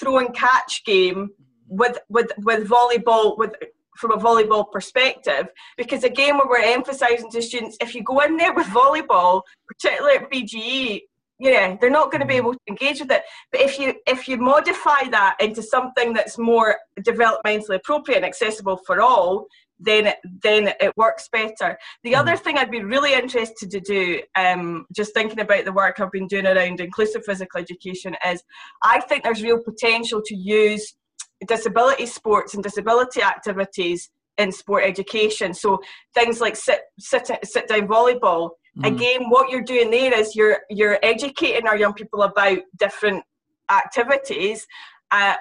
[0.00, 1.30] throw and catch game
[1.68, 3.52] with, with, with volleyball, with
[3.96, 5.46] from a volleyball perspective.
[5.76, 10.16] Because again, when we're emphasising to students, if you go in there with volleyball, particularly
[10.16, 11.02] at BGE,
[11.38, 13.22] yeah they're not going to be able to engage with it.
[13.52, 18.78] But if you if you modify that into something that's more developmentally appropriate and accessible
[18.86, 19.46] for all
[19.78, 21.78] then then it works better.
[22.02, 22.18] The mm.
[22.18, 26.10] other thing i'd be really interested to do um, just thinking about the work i've
[26.10, 28.42] been doing around inclusive physical education is
[28.82, 30.94] i think there's real potential to use
[31.46, 35.54] disability sports and disability activities in sport education.
[35.54, 35.80] So
[36.14, 38.94] things like sit sit, sit down volleyball Mm.
[38.94, 43.24] Again, what you're doing there is you're you're educating our young people about different
[43.70, 44.66] activities
[45.10, 45.34] uh,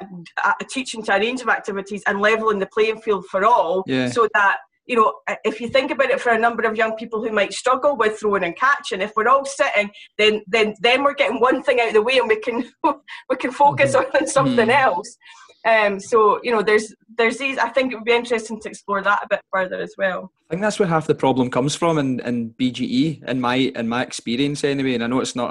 [0.43, 4.09] uh, teaching to a range of activities and leveling the playing field for all yeah.
[4.09, 7.23] so that you know if you think about it for a number of young people
[7.23, 11.15] who might struggle with throwing and catching if we're all sitting then then then we're
[11.15, 12.63] getting one thing out of the way and we can
[13.29, 14.17] we can focus mm-hmm.
[14.17, 14.79] on something mm.
[14.79, 15.17] else
[15.65, 17.57] um, so you know, there's there's these.
[17.57, 20.31] I think it would be interesting to explore that a bit further as well.
[20.47, 23.87] I think that's where half the problem comes from in, in BGE, in my in
[23.87, 24.93] my experience anyway.
[24.93, 25.49] And I know it's not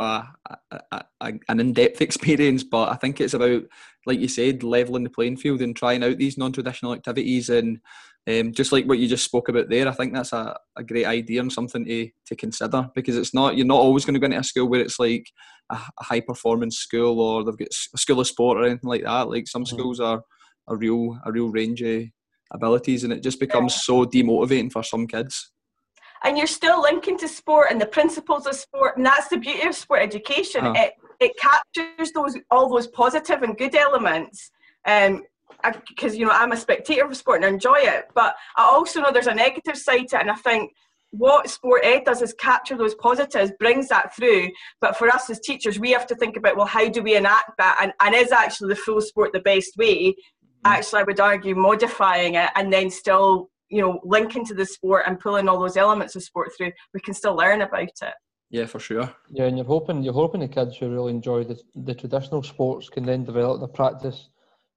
[0.48, 3.64] a, a, a an in depth experience, but I think it's about,
[4.06, 7.80] like you said, leveling the playing field and trying out these non traditional activities and
[8.26, 11.04] um, just like what you just spoke about there, I think that's a, a great
[11.04, 14.26] idea and something to, to consider because it's not you're not always going to go
[14.26, 15.26] into a school where it's like
[15.70, 19.04] a, a high performance school or they've got a school of sport or anything like
[19.04, 19.28] that.
[19.28, 19.76] Like some mm-hmm.
[19.76, 20.22] schools are
[20.68, 22.04] a real a real range of
[22.50, 25.50] abilities and it just becomes so demotivating for some kids.
[26.22, 29.68] And you're still linking to sport and the principles of sport, and that's the beauty
[29.68, 30.64] of sport education.
[30.64, 30.72] Uh.
[30.74, 34.50] It it captures those all those positive and good elements.
[34.86, 35.22] Um,
[35.88, 39.00] because you know I'm a spectator of sport and I enjoy it, but I also
[39.00, 40.72] know there's a negative side to it, and I think
[41.16, 44.48] what sport ed does is capture those positives, brings that through.
[44.80, 47.52] But for us as teachers, we have to think about well, how do we enact
[47.58, 50.10] that, and, and is actually the full sport the best way?
[50.10, 50.66] Mm-hmm.
[50.66, 55.04] Actually, I would argue modifying it and then still you know linking to the sport
[55.06, 56.72] and pulling all those elements of sport through.
[56.92, 58.14] We can still learn about it.
[58.50, 59.12] Yeah, for sure.
[59.30, 62.88] Yeah, and you're hoping you're hoping the kids who really enjoy the, the traditional sports
[62.88, 64.30] can then develop the practice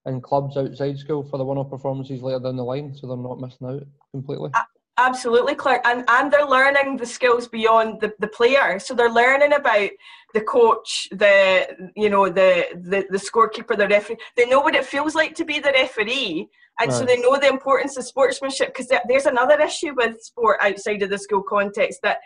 [0.08, 3.40] in clubs outside school for the one-off performances later down the line, so they're not
[3.40, 4.52] missing out completely.
[5.00, 8.80] Absolutely, Claire, and and they're learning the skills beyond the, the player.
[8.80, 9.92] So they're learning about
[10.34, 14.18] the coach, the you know the the, the scorekeeper, the referee.
[14.36, 16.98] They know what it feels like to be the referee, and right.
[16.98, 18.70] so they know the importance of sportsmanship.
[18.74, 22.18] Because there's another issue with sport outside of the school context that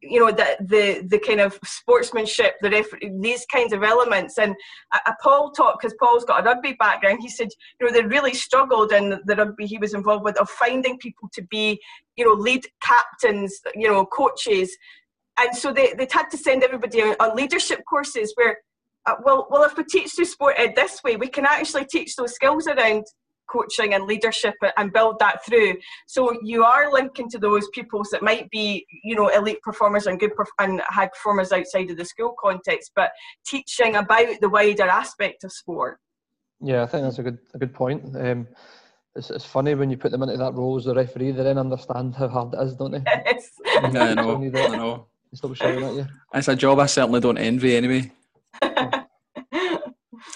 [0.00, 4.38] you know the the the kind of sportsmanship the ref- these kinds of elements.
[4.38, 4.54] And
[4.92, 7.48] a, paul talked because paul's got a rugby background he said
[7.80, 11.28] you know they really struggled in the rugby he was involved with of finding people
[11.32, 11.80] to be
[12.16, 14.76] you know lead captains you know coaches.
[15.36, 18.58] And so they, they'd had to send everybody on leadership courses where
[19.06, 22.14] uh, well well if we teach through sport ed this way we can actually teach
[22.14, 23.04] those skills around
[23.54, 25.74] coaching and leadership and build that through.
[26.06, 30.18] So you are linking to those pupils that might be, you know, elite performers and
[30.18, 33.10] good perf- and high performers outside of the school context, but
[33.46, 35.98] teaching about the wider aspect of sport.
[36.60, 38.16] Yeah, I think that's a good a good point.
[38.16, 38.48] Um,
[39.16, 41.58] it's, it's funny when you put them into that role as the referee, they then
[41.58, 43.02] understand how hard it is, don't they?
[43.06, 43.50] Yes.
[43.92, 44.36] Yeah, I know.
[44.42, 45.06] I know.
[45.34, 46.06] Stop shouting at you.
[46.32, 48.10] It's a job I certainly don't envy anyway.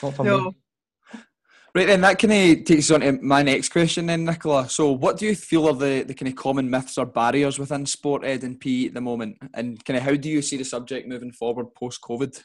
[0.03, 0.41] Not for No.
[0.41, 0.57] me.
[1.75, 4.69] Right then, that kind of takes us on to my next question then, Nicola.
[4.69, 7.85] So, what do you feel are the, the kind of common myths or barriers within
[7.85, 9.37] sport ed and PE at the moment?
[9.55, 12.43] And kind of how do you see the subject moving forward post COVID?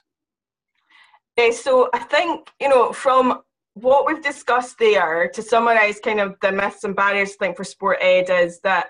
[1.37, 3.41] Uh, so I think, you know, from
[3.75, 7.63] what we've discussed there, to summarise kind of the myths and barriers, I think, for
[7.63, 8.87] sport ed is that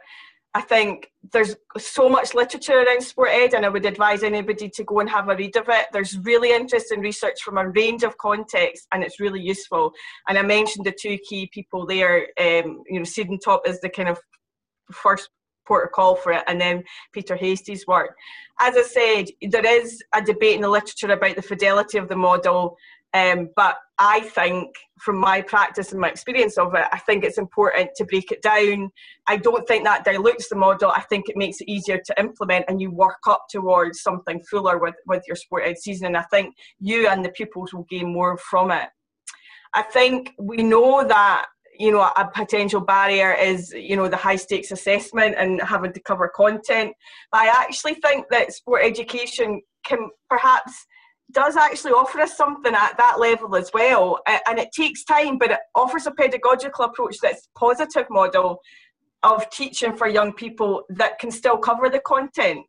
[0.56, 4.84] I think there's so much literature around sport ed, and I would advise anybody to
[4.84, 5.88] go and have a read of it.
[5.92, 9.92] There's really interesting research from a range of contexts, and it's really useful.
[10.28, 12.28] And I mentioned the two key people there.
[12.40, 14.20] Um, you know, Siedentop is the kind of
[14.92, 15.30] first
[15.66, 18.16] port of call for it, and then Peter Hastie's work.
[18.60, 22.16] As I said, there is a debate in the literature about the fidelity of the
[22.16, 22.78] model,
[23.14, 27.38] um, but I think, from my practice and my experience of it, I think it's
[27.38, 28.90] important to break it down.
[29.28, 30.90] I don't think that dilutes the model.
[30.90, 34.80] I think it makes it easier to implement, and you work up towards something fuller
[34.80, 36.08] with, with your sport ed season.
[36.08, 38.90] And I think you and the pupils will gain more from it.
[39.76, 41.46] I think we know that
[41.78, 46.00] you know a potential barrier is you know the high stakes assessment and having to
[46.02, 46.94] cover content
[47.32, 50.86] but i actually think that sport education can perhaps
[51.34, 55.52] does actually offer us something at that level as well and it takes time but
[55.52, 58.60] it offers a pedagogical approach that's positive model
[59.24, 62.66] of teaching for young people that can still cover the content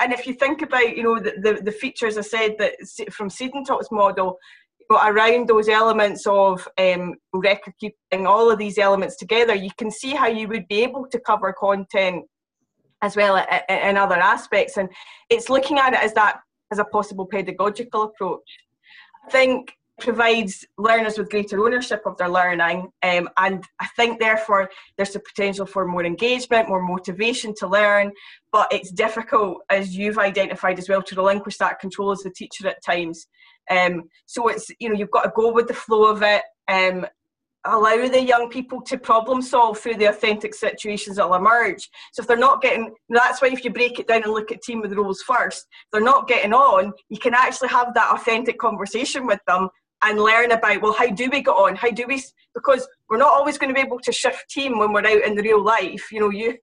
[0.00, 2.74] and if you think about you know the, the, the features i said that
[3.12, 4.38] from Siedentop's model
[4.80, 9.70] you know, around those elements of um, record keeping, all of these elements together, you
[9.76, 12.24] can see how you would be able to cover content
[13.02, 13.36] as well
[13.68, 14.76] in other aspects.
[14.76, 14.88] And
[15.30, 18.58] it's looking at it as that as a possible pedagogical approach.
[19.26, 24.70] I think provides learners with greater ownership of their learning um, and i think therefore
[24.96, 28.12] there's a potential for more engagement more motivation to learn
[28.52, 32.68] but it's difficult as you've identified as well to relinquish that control as the teacher
[32.68, 33.26] at times
[33.70, 37.04] um, so it's you know you've got to go with the flow of it um,
[37.74, 41.88] allow the young people to problem solve through the authentic situations that'll emerge.
[42.12, 44.62] So if they're not getting, that's why if you break it down and look at
[44.62, 49.26] team with roles first, they're not getting on, you can actually have that authentic conversation
[49.26, 49.68] with them
[50.02, 51.74] and learn about well how do we get on?
[51.74, 52.22] How do we
[52.54, 55.34] because we're not always going to be able to shift team when we're out in
[55.34, 56.56] the real life you know you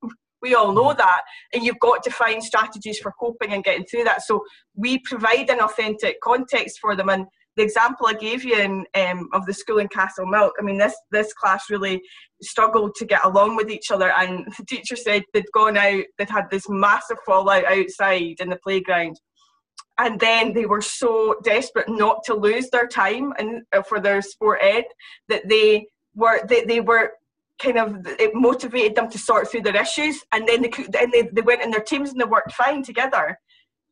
[0.46, 0.98] we all know mm-hmm.
[0.98, 1.22] that
[1.54, 4.22] and you've got to find strategies for coping and getting through that.
[4.22, 4.44] So
[4.76, 9.30] we provide an authentic context for them and the example I gave you in, um,
[9.34, 12.02] of the school in Castlemilk, I mean, this this class really
[12.42, 16.30] struggled to get along with each other, and the teacher said they'd gone out, they'd
[16.30, 19.20] had this massive fallout outside in the playground,
[19.98, 24.22] and then they were so desperate not to lose their time and uh, for their
[24.22, 24.84] sport ed
[25.30, 27.12] that they were they, they were
[27.62, 31.12] kind of it motivated them to sort through their issues, and then they could, and
[31.12, 33.38] they, they went in their teams and they worked fine together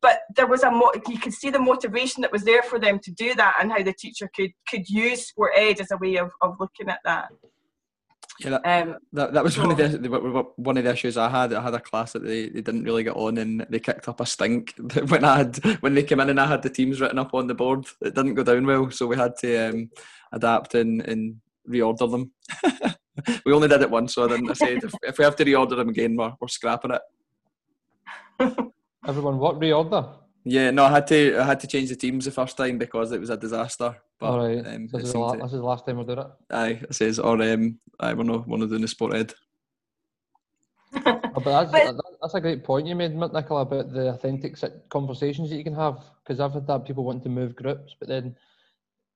[0.03, 2.99] but there was a mo- you could see the motivation that was there for them
[2.99, 6.17] to do that and how the teacher could could use sport ed as a way
[6.17, 7.29] of, of looking at that
[8.39, 11.29] Yeah, that, um, that, that was one of the the- one of the issues I
[11.29, 11.53] had.
[11.53, 14.19] I had a class that they, they didn't really get on, and they kicked up
[14.19, 14.73] a stink
[15.07, 17.47] when I had when they came in and I had the teams written up on
[17.47, 17.85] the board.
[18.01, 19.89] It didn't go down well, so we had to um,
[20.31, 21.21] adapt and, and
[21.69, 22.31] reorder them.
[23.45, 24.49] we only did it once, so I didn't.
[24.49, 27.01] I said if, if we have to reorder them again, we're, we're scrapping it.
[29.07, 30.09] Everyone, what reorder?
[30.45, 33.11] Yeah, no, I had to I had to change the teams the first time because
[33.11, 33.95] it was a disaster.
[34.19, 35.85] But All right, um, this, it is the seemed la- to- this is the last
[35.85, 36.27] time we're doing it.
[36.51, 39.33] aye, it says or um, aye, we're not we're not doing the sport ed.
[40.95, 41.01] Oh,
[41.35, 44.57] but that's, But- that, that's a great point you made, Nicola, about the authentic
[44.89, 45.99] conversations that you can have.
[46.23, 48.35] Because I've had that people want to move groups, but then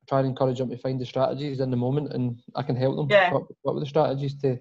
[0.08, 2.96] try and encourage them to find the strategies in the moment, and I can help
[2.96, 3.08] them.
[3.10, 3.34] Yeah.
[3.34, 4.58] What, what were the strategies to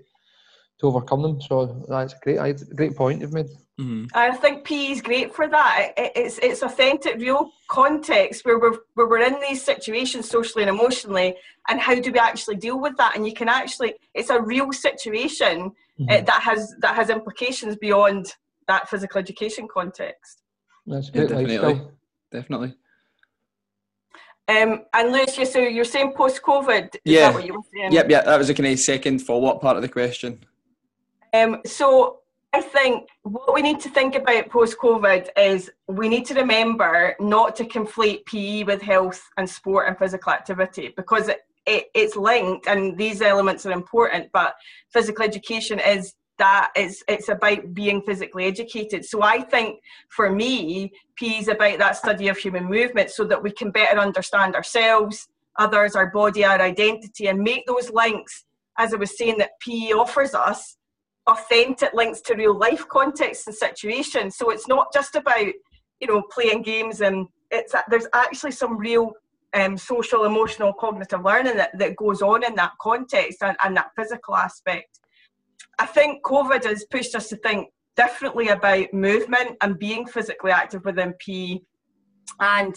[0.78, 1.40] to overcome them?
[1.40, 2.38] So that's a great.
[2.38, 3.46] aye, Great point you've made.
[3.78, 4.08] Mhm.
[4.14, 5.92] I think PE is great for that.
[5.98, 10.70] It, it's it's authentic, real context where we're where we're in these situations socially and
[10.70, 11.36] emotionally,
[11.68, 13.16] and how do we actually deal with that?
[13.16, 15.72] And you can actually, it's a real situation
[16.08, 18.34] uh, that has that has implications beyond
[18.66, 20.42] that physical education context.
[20.86, 21.80] That's Yeah, great life definitely.
[22.32, 22.74] Definitely.
[24.48, 26.94] Um, and Lewis, yeah, so you're saying post COVID?
[26.94, 27.20] Is Yeah.
[27.30, 27.92] that what you were saying?
[27.92, 30.44] Yep, yeah, that was a kind of second follow-up part of the question.
[31.33, 32.20] Um, so
[32.57, 37.14] I think what we need to think about post COVID is we need to remember
[37.20, 42.16] not to conflate PE with health and sport and physical activity because it, it, it's
[42.16, 44.55] linked and these elements are important but
[44.91, 49.05] physical education is that it's it's about being physically educated.
[49.05, 53.43] So i think for me PE is about that study of human movement so that
[53.43, 58.45] we can better understand ourselves others our body our identity and make those links.
[58.79, 60.79] As i was saying that pe offers us
[61.29, 65.47] authentic links to real life contexts and situations so it's not just about
[66.01, 69.12] you know playing games and it's there's actually some real
[69.57, 73.91] um, social, emotional, cognitive learning that, that goes on in that context and, and that
[73.97, 75.01] physical aspect.
[75.79, 80.85] I think COVID has pushed us to think differently about movement and being physically active
[80.85, 81.61] within PE.
[82.41, 82.74] And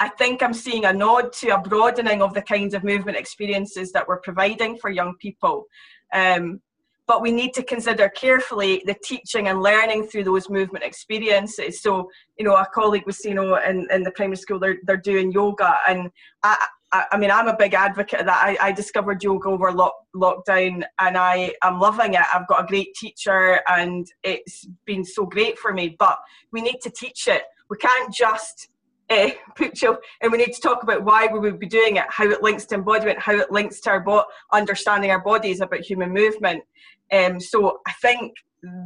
[0.00, 3.92] I think I'm seeing a nod to a broadening of the kinds of movement experiences
[3.92, 5.66] that we're providing for young people.
[6.14, 6.60] Um,
[7.06, 11.82] but we need to consider carefully the teaching and learning through those movement experiences.
[11.82, 14.78] So, you know, a colleague was, you oh, know, in, in the primary school, they're,
[14.84, 15.76] they're doing yoga.
[15.88, 16.10] And
[16.42, 16.56] I,
[16.92, 18.42] I, I mean, I'm a big advocate of that.
[18.42, 22.22] I, I discovered yoga over lock, lockdown and I am loving it.
[22.32, 25.96] I've got a great teacher and it's been so great for me.
[25.98, 26.18] But
[26.52, 27.42] we need to teach it.
[27.68, 28.68] We can't just
[29.12, 32.42] uh, and we need to talk about why we would be doing it, how it
[32.42, 36.62] links to embodiment, how it links to our bo- understanding our bodies about human movement.
[37.12, 38.32] Um, so I think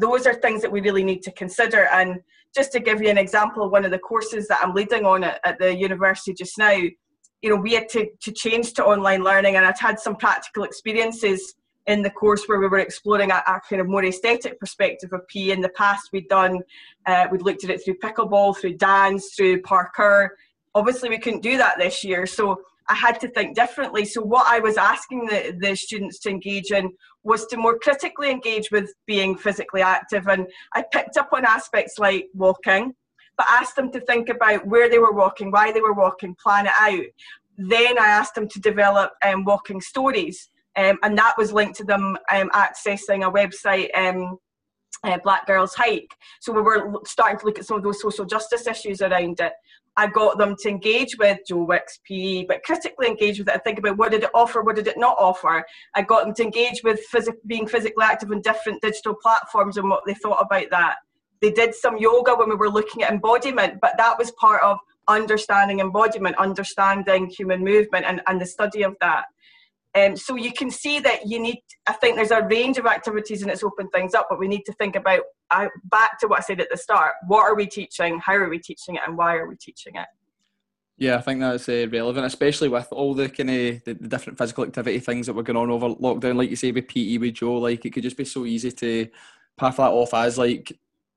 [0.00, 1.86] those are things that we really need to consider.
[1.92, 2.20] And
[2.54, 5.40] just to give you an example, one of the courses that I'm leading on at,
[5.44, 9.56] at the university just now, you know, we had to, to change to online learning,
[9.56, 11.54] and I'd had some practical experiences
[11.86, 15.26] in the course where we were exploring a, a, kind of more aesthetic perspective of
[15.28, 15.50] PE.
[15.50, 16.60] In the past, we'd done,
[17.06, 20.28] uh, we'd looked at it through pickleball, through dance, through parkour.
[20.74, 24.04] Obviously, we couldn't do that this year, so I had to think differently.
[24.04, 28.30] So, what I was asking the, the students to engage in was to more critically
[28.30, 30.26] engage with being physically active.
[30.28, 32.94] And I picked up on aspects like walking,
[33.36, 36.66] but asked them to think about where they were walking, why they were walking, plan
[36.66, 37.06] it out.
[37.58, 41.84] Then I asked them to develop um, walking stories um, and that was linked to
[41.84, 44.38] them um, accessing a website, um,
[45.04, 46.14] uh, Black Girls Hike.
[46.40, 49.52] So we were starting to look at some of those social justice issues around it.
[49.98, 53.64] I got them to engage with Joe Wicks PE, but critically engage with it and
[53.64, 55.64] think about what did it offer, what did it not offer.
[55.94, 59.88] I got them to engage with phys- being physically active on different digital platforms and
[59.88, 60.96] what they thought about that.
[61.40, 64.78] They did some yoga when we were looking at embodiment, but that was part of
[65.08, 69.24] understanding embodiment, understanding human movement, and, and the study of that.
[69.96, 73.42] Um, so you can see that you need, I think there's a range of activities
[73.42, 75.20] and it's opened things up, but we need to think about,
[75.50, 78.48] uh, back to what I said at the start, what are we teaching, how are
[78.48, 80.06] we teaching it, and why are we teaching it?
[80.98, 84.38] Yeah, I think that's uh, relevant, especially with all the kind of the, the, different
[84.38, 86.36] physical activity things that were going on over lockdown.
[86.36, 89.08] Like you say with PE with Joe, like it could just be so easy to
[89.58, 90.72] pass that off as like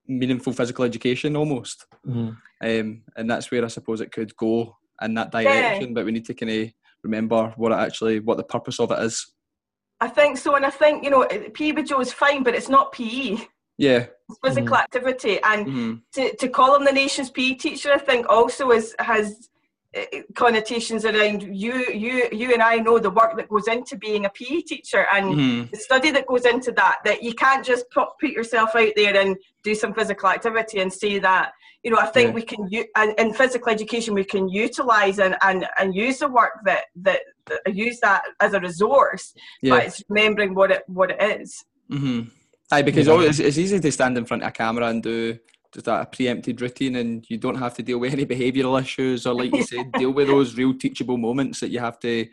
[0.06, 1.86] meaningful physical education almost.
[2.06, 2.30] Mm-hmm.
[2.62, 5.88] Um, and that's where I suppose it could go in that direction.
[5.88, 5.94] Yeah.
[5.94, 6.70] But we need to kind of
[7.04, 9.26] remember what it actually what the purpose of it is.
[10.02, 12.70] I think so, and I think you know PE with Joe is fine, but it's
[12.70, 13.38] not PE.
[13.78, 14.76] Yeah, it's physical mm-hmm.
[14.76, 15.94] activity, and mm-hmm.
[16.14, 19.50] to to call him the nation's PE teacher, I think also is has
[20.36, 24.30] connotations around you you you and I know the work that goes into being a
[24.30, 25.72] PE teacher and mm-hmm.
[25.72, 29.20] the study that goes into that that you can't just put, put yourself out there
[29.20, 32.34] and do some physical activity and say that you know, I think yeah.
[32.34, 36.60] we can and in physical education we can utilize and, and, and use the work
[36.66, 39.76] that, that, that use that as a resource, yeah.
[39.76, 41.64] but it's remembering what it what it is.
[41.90, 42.30] Mm-hmm.
[42.72, 43.22] Aye, because yeah.
[43.22, 45.40] it's, it's easy to stand in front of a camera and do
[45.74, 49.34] just a preempted routine, and you don't have to deal with any behavioural issues or,
[49.34, 52.28] like you said, deal with those real teachable moments that you have to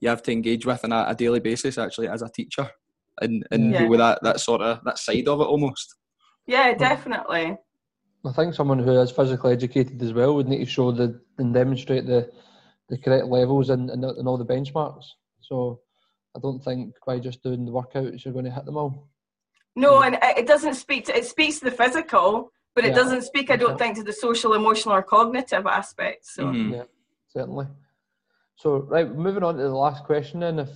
[0.00, 1.78] you have to engage with on a, a daily basis.
[1.78, 2.68] Actually, as a teacher,
[3.20, 5.94] and and deal with that that sort of that side of it almost.
[6.46, 7.56] Yeah, definitely.
[8.24, 11.54] I think someone who is physically educated as well would need to show the and
[11.54, 12.30] demonstrate the
[12.88, 15.04] the correct levels and, and, and all the benchmarks.
[15.40, 15.80] So
[16.36, 19.08] I don't think by just doing the workouts you're going to hit them all.
[19.76, 22.94] No, and it doesn't speak to it speaks to the physical, but it yeah.
[22.94, 26.34] doesn't speak, I don't think, to the social, emotional, or cognitive aspects.
[26.34, 26.74] So mm-hmm.
[26.74, 26.84] yeah,
[27.28, 27.66] certainly.
[28.56, 30.70] So right, moving on to the last question then, if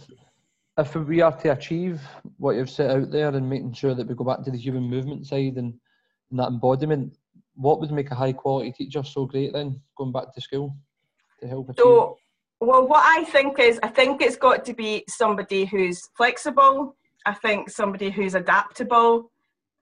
[0.79, 2.03] if we are to achieve
[2.37, 4.83] what you've set out there and making sure that we go back to the human
[4.83, 5.73] movement side and,
[6.31, 7.17] and that embodiment,
[7.55, 10.77] what would make a high quality teacher so great then, going back to school
[11.41, 11.83] to help achieve?
[11.83, 12.19] So,
[12.61, 16.97] well, what I think is, I think it's got to be somebody who's flexible.
[17.25, 19.31] I think somebody who's adaptable,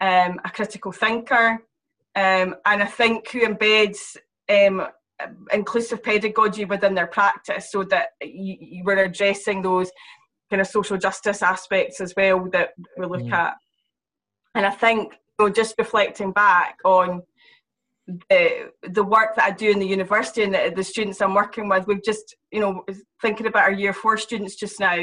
[0.00, 1.58] um, a critical thinker,
[2.16, 4.16] um, and I think who embeds
[4.48, 4.86] um,
[5.52, 9.90] inclusive pedagogy within their practice, so that you, you were addressing those
[10.50, 13.32] kind of social justice aspects as well that we look mm.
[13.32, 13.54] at.
[14.54, 17.22] And I think, you know, just reflecting back on
[18.06, 21.68] the the work that I do in the university and the, the students I'm working
[21.68, 22.84] with, we've just you know
[23.22, 24.94] thinking about our year four students just now.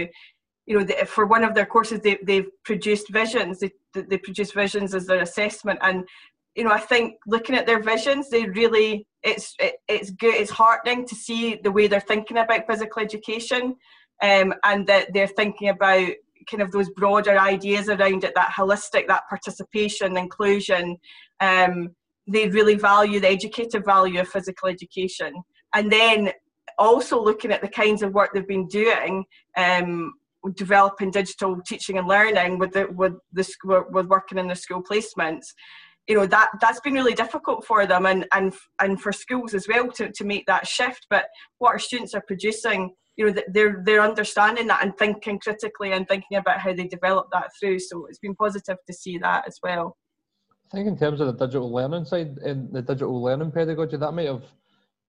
[0.67, 3.59] You know, the, for one of their courses, they, they've produced visions.
[3.59, 6.07] They, they produce visions as their assessment, and
[6.55, 10.35] you know, I think looking at their visions, they really it's it, it's good.
[10.35, 13.75] It's heartening to see the way they're thinking about physical education,
[14.21, 16.09] um, and that they're thinking about
[16.49, 20.97] kind of those broader ideas around it, that holistic, that participation, inclusion.
[21.39, 21.95] Um,
[22.27, 25.33] they really value the educative value of physical education,
[25.73, 26.31] and then
[26.77, 29.23] also looking at the kinds of work they've been doing.
[29.55, 30.13] Um,
[30.55, 33.47] developing digital teaching and learning with the with the
[33.91, 35.45] with working in the school placements
[36.07, 39.67] you know that that's been really difficult for them and and and for schools as
[39.67, 41.07] well to, to make that shift.
[41.09, 41.25] But
[41.59, 46.07] what our students are producing you know they're they're understanding that and thinking critically and
[46.07, 47.79] thinking about how they develop that through.
[47.79, 49.97] So it's been positive to see that as well.
[50.71, 54.13] I think in terms of the digital learning side and the digital learning pedagogy that
[54.13, 54.43] might have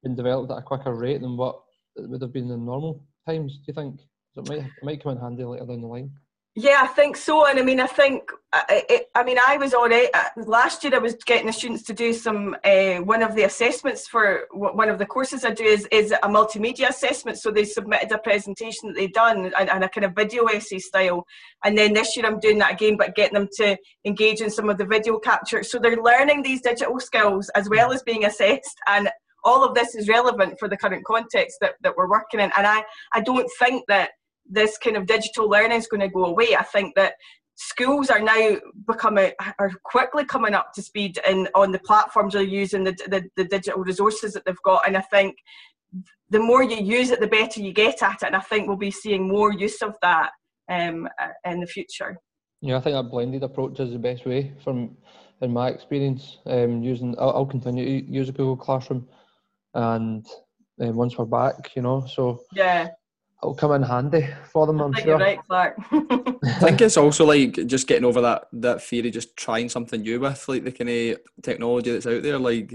[0.02, 1.60] been developed at a quicker rate than what
[1.96, 4.00] it would have been in normal times do you think?
[4.34, 6.10] So it might, it might come in handy later down the line
[6.54, 7.46] yeah, I think so.
[7.46, 10.98] And I mean, I think, I, I mean, I was already, uh, last year I
[10.98, 14.98] was getting the students to do some, uh, one of the assessments for one of
[14.98, 17.38] the courses I do is, is a multimedia assessment.
[17.38, 20.78] So they submitted a presentation that they'd done and, and a kind of video essay
[20.78, 21.24] style.
[21.64, 24.68] And then this year I'm doing that again, but getting them to engage in some
[24.68, 25.62] of the video capture.
[25.62, 28.76] So they're learning these digital skills as well as being assessed.
[28.88, 29.08] And
[29.42, 32.52] all of this is relevant for the current context that, that we're working in.
[32.58, 32.84] And I,
[33.14, 34.10] I don't think that
[34.48, 36.56] this kind of digital learning is going to go away.
[36.56, 37.14] I think that
[37.56, 42.42] schools are now becoming are quickly coming up to speed and on the platforms they're
[42.42, 45.36] using the, the, the digital resources that they've got and i think
[46.30, 48.76] the more you use it the better you get at it and i think we'll
[48.76, 50.30] be seeing more use of that
[50.70, 51.08] um,
[51.44, 52.16] in the future
[52.62, 54.96] yeah i think that blended approach is the best way from
[55.42, 59.08] in my experience um, using I'll, I'll, continue to use a google classroom
[59.74, 60.26] and
[60.80, 62.88] um, once we're back you know so yeah
[63.42, 64.80] it'll come in handy for them.
[64.80, 65.06] I'm sure.
[65.06, 65.76] You're right, Clark.
[65.92, 70.02] I think it's also like just getting over that that fear of just trying something
[70.02, 72.38] new with like the kind of technology that's out there.
[72.38, 72.72] Like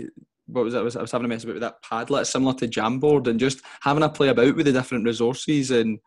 [0.48, 0.80] what was it?
[0.80, 3.40] I was, I was having a mess about with that Padlet, similar to Jamboard, and
[3.40, 6.00] just having a play about with the different resources and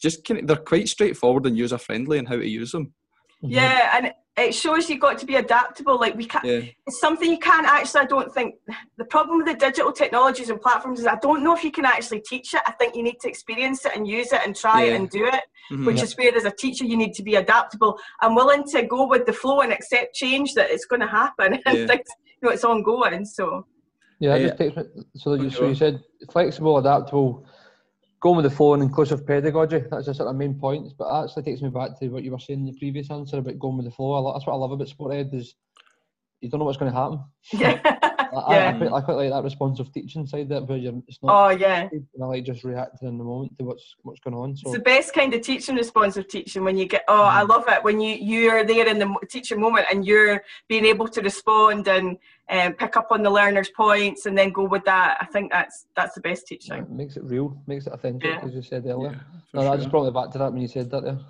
[0.00, 2.92] just kind of, they're quite straightforward and user friendly and how to use them.
[3.40, 5.98] Yeah, and it shows you've got to be adaptable.
[5.98, 6.44] Like we can't.
[6.44, 6.60] Yeah.
[6.86, 8.02] It's something you can't actually.
[8.02, 8.56] I don't think
[8.98, 11.86] the problem with the digital technologies and platforms is I don't know if you can
[11.86, 12.60] actually teach it.
[12.66, 14.92] I think you need to experience it and use it and try yeah.
[14.92, 15.40] it and do it.
[15.72, 15.86] Mm-hmm.
[15.86, 19.06] Which is where, as a teacher, you need to be adaptable and willing to go
[19.06, 21.86] with the flow and accept change that it's going to happen and yeah.
[21.86, 22.06] things,
[22.40, 23.24] you know it's ongoing.
[23.24, 23.66] So.
[24.18, 24.54] Yeah, yeah.
[24.54, 24.76] Takes,
[25.16, 27.46] so you, so you said flexible, adaptable
[28.20, 30.92] going with the flow and inclusive pedagogy, that's just sort of main points.
[30.92, 33.38] But that actually takes me back to what you were saying in the previous answer
[33.38, 34.32] about going with the flow.
[34.32, 35.54] That's what I love about sport ed is
[36.40, 37.24] you don't know what's going to happen.
[37.52, 38.10] Yeah.
[38.34, 38.64] I, yeah.
[38.64, 41.46] I, I, quite, I, quite, like that responsive teaching side that where you're it's not
[41.46, 44.56] oh yeah and I like just reacting in the moment to what's what's going on.
[44.56, 47.32] So it's the best kind of teaching responsive teaching when you get oh mm.
[47.32, 51.08] I love it when you you're there in the teaching moment and you're being able
[51.08, 52.18] to respond and
[52.48, 55.18] um, pick up on the learner's points and then go with that.
[55.20, 56.76] I think that's that's the best teaching.
[56.76, 58.40] Yeah, makes it real, makes it authentic, yeah.
[58.44, 59.10] as you said earlier.
[59.10, 59.18] Yeah,
[59.52, 59.72] no, sure.
[59.72, 61.18] I just brought me back to that when you said that there.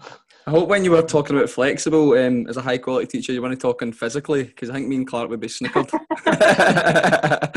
[0.49, 3.43] I hope when you were talking about flexible um, as a high quality teacher, you
[3.43, 5.91] weren't talking physically because I think me and Clark would be snickered.
[6.27, 7.49] I,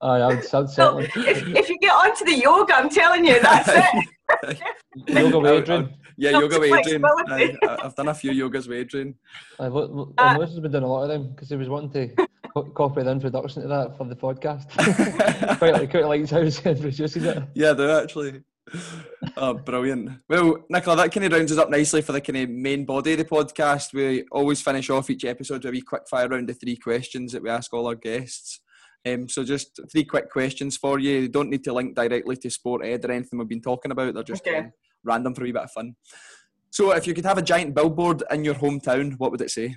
[0.00, 1.10] I would, certainly.
[1.14, 4.60] if, if you get onto the yoga, I'm telling you, that's it.
[5.08, 5.92] yoga with Adriene.
[6.16, 7.58] Yeah, yoga with Adriene.
[7.68, 9.14] I, have done a few yogas with Adriene.
[9.58, 12.28] I, well, uh, has been doing a lot of them because he was wanting to
[12.74, 14.70] copy the introduction to that for the podcast.
[15.58, 17.42] quite like quite likes how he's producing it.
[17.54, 18.42] Yeah, they're actually.
[19.36, 20.10] oh, brilliant.
[20.28, 23.12] Well, Nicola, that kind of rounds us up nicely for the kind of main body
[23.12, 23.92] of the podcast.
[23.92, 27.32] We always finish off each episode with a wee quick fire round of three questions
[27.32, 28.60] that we ask all our guests.
[29.06, 31.22] Um, so just three quick questions for you.
[31.22, 34.14] They don't need to link directly to sport ed or anything we've been talking about.
[34.14, 34.58] They're just okay.
[34.58, 34.72] um,
[35.04, 35.96] random for a wee bit of fun.
[36.70, 39.74] So if you could have a giant billboard in your hometown, what would it say?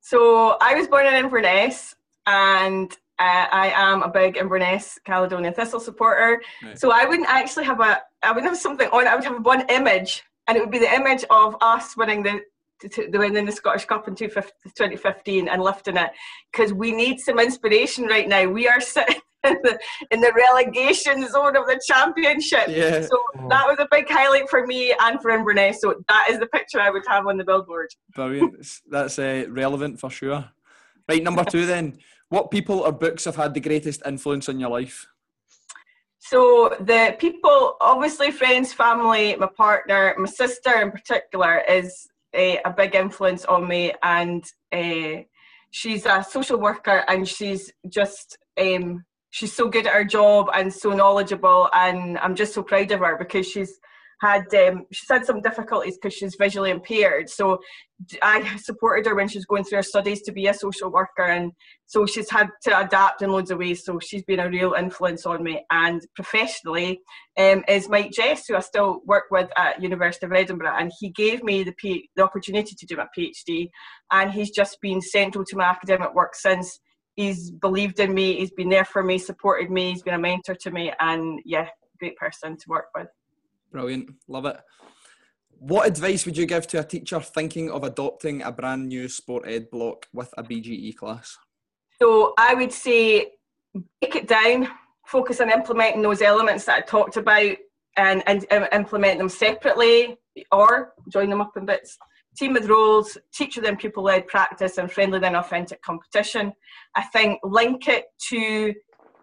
[0.00, 1.94] So I was born in Inverness
[2.26, 6.42] and uh, I am a big Inverness Caledonian Thistle supporter.
[6.62, 6.78] Right.
[6.78, 9.06] So I wouldn't actually have a, I wouldn't have something on.
[9.06, 12.40] I would have one image, and it would be the image of us winning the
[12.80, 16.10] the winning the Scottish Cup in 2015 and lifting it
[16.50, 18.48] because we need some inspiration right now.
[18.48, 19.78] We are sitting in the,
[20.10, 22.68] in the relegation zone of the championship.
[22.68, 23.02] Yeah.
[23.02, 23.18] So
[23.48, 25.80] that was a big highlight for me and for Inverness.
[25.80, 27.88] So that is the picture I would have on the billboard.
[28.14, 28.66] Brilliant.
[28.88, 30.50] That's uh, relevant for sure.
[31.08, 31.98] Right, number two then.
[32.28, 35.08] What people or books have had the greatest influence on your life?
[36.20, 42.70] So the people, obviously friends, family, my partner, my sister in particular is a, a
[42.70, 45.22] big influence on me and uh,
[45.70, 50.72] she's a social worker and she's just um, she's so good at her job and
[50.72, 53.78] so knowledgeable and i'm just so proud of her because she's
[54.20, 57.28] had um, she's had some difficulties because she's visually impaired.
[57.30, 57.60] So
[58.22, 61.24] i supported her when she was going through her studies to be a social worker
[61.24, 61.52] and
[61.84, 63.84] so she's had to adapt in loads of ways.
[63.84, 65.64] So she's been a real influence on me.
[65.70, 67.00] And professionally
[67.38, 71.10] um, is mike jess who i still work with at university of edinburgh and he
[71.10, 73.68] gave me the, P- the opportunity to do my phd
[74.10, 76.80] and he's just been central to my academic work since.
[77.14, 80.54] He's believed in me he's been there for me supported me he's been a mentor
[80.54, 81.68] to me and yeah
[81.98, 83.08] great person to work with
[83.70, 84.10] Brilliant.
[84.28, 84.56] Love it.
[85.50, 89.44] What advice would you give to a teacher thinking of adopting a brand new sport
[89.46, 91.36] ed block with a BGE class?
[92.00, 93.32] So I would say
[93.74, 94.68] break it down,
[95.06, 97.56] focus on implementing those elements that I talked about
[97.96, 100.16] and, and, and implement them separately
[100.50, 101.98] or join them up in bits.
[102.36, 106.52] Team with roles, teacher then pupil led practice, and friendly then authentic competition.
[106.94, 108.72] I think link it to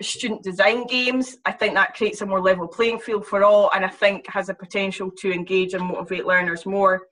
[0.01, 1.37] student design games.
[1.45, 4.49] I think that creates a more level playing field for all, and I think has
[4.49, 7.03] a potential to engage and motivate learners more.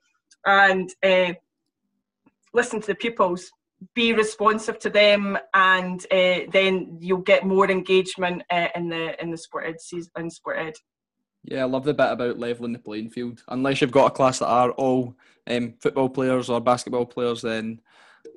[0.44, 1.32] And uh,
[2.52, 3.50] listen to the pupils,
[3.94, 9.30] be responsive to them, and uh, then you'll get more engagement uh, in the in
[9.30, 10.74] the sport ed season in sport ed.
[11.44, 13.42] Yeah, I love the bit about leveling the playing field.
[13.48, 15.14] Unless you've got a class that are all
[15.46, 17.80] um, football players or basketball players, then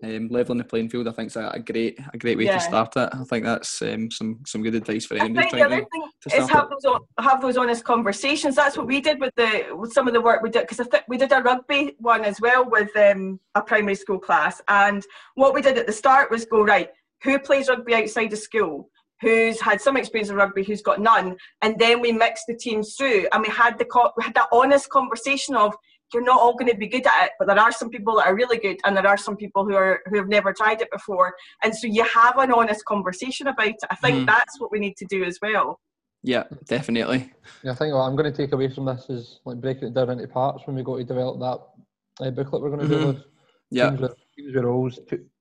[0.04, 2.58] um, leveling the playing field, I think, is a, great a great way yeah.
[2.58, 3.10] to start it.
[3.12, 5.84] I think that's um, some some good advice for anybody I think trying the other
[5.84, 8.56] to, thing to is have those have those honest conversations.
[8.56, 10.86] That's what we did with the with some of the work we did because I
[10.86, 15.04] think we did a rugby one as well with um, a primary school class, and
[15.36, 16.90] what we did at the start was go right.
[17.24, 18.90] Who plays rugby outside of school?
[19.22, 22.96] who's had some experience in rugby, who's got none, and then we mixed the teams
[22.96, 23.86] through, and we had the
[24.16, 25.76] we had that honest conversation of
[26.14, 28.28] you're not all going to be good at it, but there are some people that
[28.28, 30.92] are really good, and there are some people who are who have never tried it
[30.92, 31.34] before,
[31.64, 33.76] and so you have an honest conversation about it.
[33.90, 34.26] I think mm.
[34.26, 35.80] that's what we need to do as well.
[36.24, 37.32] Yeah, definitely.
[37.64, 39.94] Yeah, I think what I'm going to take away from this is like breaking it
[39.94, 43.04] down into parts when we go to develop that uh, booklet we're going to mm-hmm.
[43.04, 43.24] do with
[43.72, 43.90] yeah.
[43.90, 45.00] teams with, teams with roles,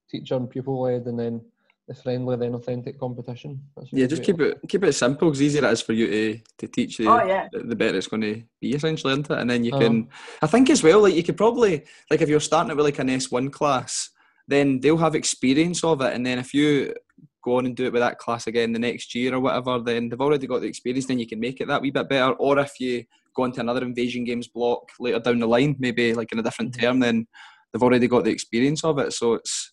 [0.09, 1.41] teacher and pupil led, and then
[1.89, 3.61] the friendly than authentic competition.
[3.91, 5.29] yeah, just keep it keep it simple.
[5.29, 7.49] Because easier it is for you to to teach the, oh, yeah.
[7.51, 9.39] the, the better it's going to be essentially, isn't it?
[9.39, 9.83] And then you uh-huh.
[9.83, 10.09] can,
[10.43, 12.99] I think as well, like you could probably like if you're starting it with like
[12.99, 14.11] an S one class,
[14.47, 16.95] then they'll have experience of it, and then if you
[17.43, 20.09] go on and do it with that class again the next year or whatever, then
[20.09, 21.07] they've already got the experience.
[21.07, 22.33] Then you can make it that wee bit better.
[22.33, 26.33] Or if you go into another invasion games block later down the line, maybe like
[26.33, 26.83] in a different mm-hmm.
[26.83, 27.27] term, then
[27.73, 29.13] they've already got the experience of it.
[29.13, 29.73] So it's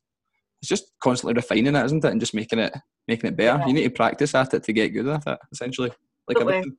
[0.62, 2.76] it's just constantly refining it, isn't it, and just making it
[3.08, 3.60] making it better.
[3.60, 3.68] Yeah.
[3.68, 5.92] You need to practice at it to get good at it, essentially.
[6.28, 6.76] Like everything.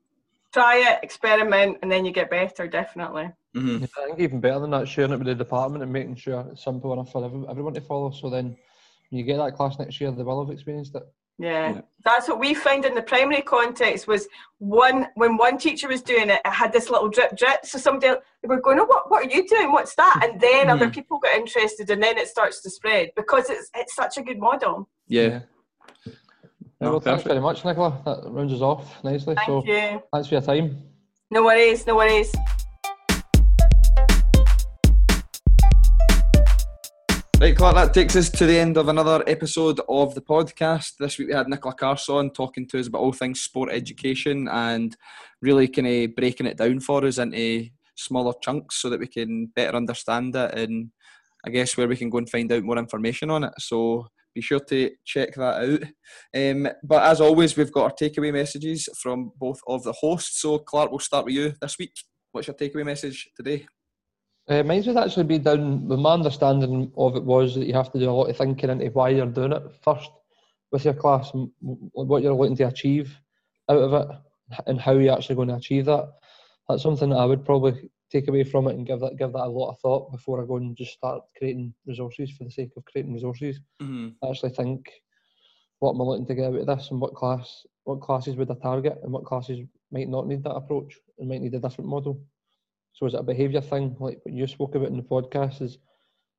[0.52, 2.66] Try it, experiment, and then you get better.
[2.66, 3.30] Definitely.
[3.56, 3.84] Mm-hmm.
[3.84, 6.64] I think even better than that, sharing it with the department and making sure it's
[6.64, 8.10] simple enough for everyone to follow.
[8.10, 8.56] So then,
[9.10, 11.02] when you get that class next year, they will have experienced it.
[11.38, 11.74] Yeah.
[11.74, 11.80] yeah.
[12.04, 14.26] that's what we found in the primary context was
[14.58, 17.64] one when one teacher was doing it, it had this little drip drip.
[17.64, 19.72] So somebody they were going, "Oh, what what are you doing?
[19.72, 23.50] What's that?" And then other people got interested, and then it starts to spread because
[23.50, 24.88] it's it's such a good model.
[25.08, 25.40] Yeah.
[26.06, 26.10] yeah
[26.80, 28.00] well, thanks very much, Nicola.
[28.04, 29.34] That rounds us off nicely.
[29.34, 30.02] Thank so, you.
[30.12, 30.82] Thanks for your time.
[31.30, 31.86] No worries.
[31.86, 32.32] No worries.
[37.46, 40.96] Right, Clark, that takes us to the end of another episode of the podcast.
[40.98, 44.96] This week we had Nicola Carson talking to us about all things sport education and
[45.40, 49.46] really kind of breaking it down for us into smaller chunks so that we can
[49.54, 50.90] better understand it and
[51.46, 53.52] I guess where we can go and find out more information on it.
[53.60, 55.84] So be sure to check that out.
[56.34, 60.42] Um, but as always, we've got our takeaway messages from both of the hosts.
[60.42, 61.92] So, Clark, we'll start with you this week.
[62.32, 63.68] What's your takeaway message today?
[64.48, 65.88] Uh, mine would actually be down.
[65.88, 68.86] My understanding of it was that you have to do a lot of thinking into
[68.90, 70.10] why you're doing it first
[70.70, 71.50] with your class, and
[71.92, 73.18] what you're looking to achieve
[73.68, 74.16] out of it,
[74.66, 76.12] and how you're actually going to achieve that.
[76.68, 79.46] That's something that I would probably take away from it and give that give that
[79.46, 82.70] a lot of thought before I go and just start creating resources for the sake
[82.76, 83.58] of creating resources.
[83.82, 84.10] Mm-hmm.
[84.24, 84.92] I actually think
[85.80, 88.50] what am I looking to get out of this, and what class, what classes would
[88.50, 89.58] I target, and what classes
[89.90, 92.20] might not need that approach and might need a different model.
[92.96, 95.60] So is it a behaviour thing, like what you spoke about in the podcast?
[95.60, 95.76] Is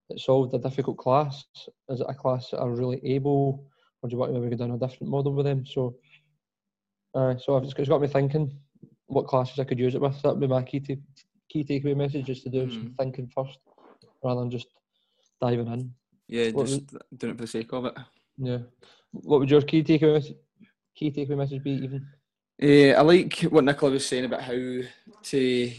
[0.10, 1.45] it solved a difficult class?
[1.88, 3.68] Is it a class that are really able,
[4.01, 5.68] or do you want to maybe go down a different model with them?
[5.68, 5.97] So,
[7.14, 8.58] uh, so it's, it's got me thinking
[9.05, 10.20] what classes I could use it with.
[10.24, 10.97] That'd be my key t-
[11.47, 12.74] key takeaway message, is to do mm.
[12.74, 13.60] some thinking first,
[14.24, 14.68] rather than just
[15.39, 15.93] diving in.
[16.28, 17.93] Yeah, what just would, doing it for the sake of it.
[18.39, 18.58] Yeah.
[19.12, 20.38] What would your key takeaway message,
[20.95, 21.72] key takeaway message be?
[21.72, 22.08] Even.
[22.60, 25.72] Uh, I like what Nicola was saying about how to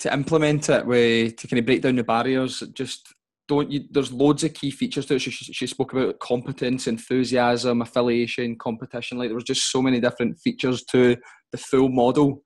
[0.00, 3.14] to implement it, with to kind of break down the barriers, just
[3.48, 3.84] don't you?
[3.90, 5.20] There's loads of key features to it.
[5.20, 9.18] She, she spoke about competence, enthusiasm, affiliation, competition.
[9.18, 11.16] Like there was just so many different features to
[11.52, 12.42] the full model,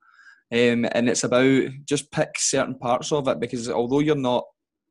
[0.53, 4.45] um, and it's about just pick certain parts of it because although you're not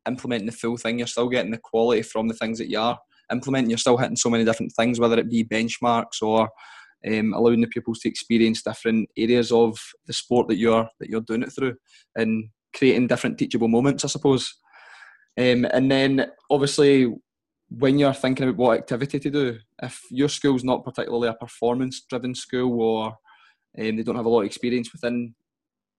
[0.08, 2.98] implementing the full thing, you're still getting the quality from the things that you are
[3.30, 3.70] implementing.
[3.70, 6.48] You're still hitting so many different things, whether it be benchmarks or
[7.06, 11.20] um, allowing the pupils to experience different areas of the sport that you're that you're
[11.20, 11.76] doing it through,
[12.16, 14.54] and creating different teachable moments, I suppose.
[15.38, 17.12] Um, and then obviously,
[17.68, 22.02] when you're thinking about what activity to do, if your school's not particularly a performance
[22.08, 23.06] driven school or
[23.78, 25.34] um, they don't have a lot of experience within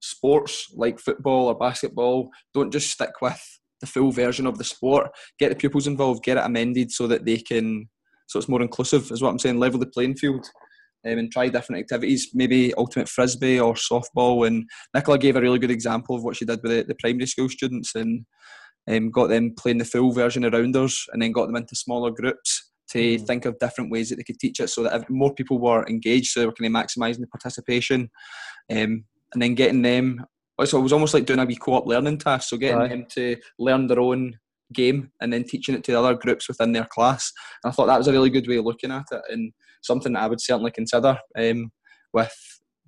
[0.02, 5.12] sports like football or basketball, don't just stick with the full version of the sport.
[5.40, 7.90] Get the pupils involved, get it amended so that they can,
[8.28, 10.46] so it's more inclusive, is what I'm saying, level the playing field.
[11.04, 14.46] Um, and try different activities, maybe ultimate frisbee or softball.
[14.46, 17.26] And Nicola gave a really good example of what she did with the, the primary
[17.26, 18.24] school students and
[18.88, 22.12] um, got them playing the full version of rounders and then got them into smaller
[22.12, 23.26] groups to mm.
[23.26, 26.28] think of different ways that they could teach it so that more people were engaged
[26.28, 28.10] so they were kind of maximising the participation
[28.72, 30.26] um, and then getting them
[30.64, 32.90] so it was almost like doing a wee co-op learning task so getting right.
[32.90, 34.38] them to learn their own
[34.74, 37.32] game and then teaching it to the other groups within their class
[37.64, 40.14] and I thought that was a really good way of looking at it and something
[40.14, 41.72] that I would certainly consider um,
[42.14, 42.34] with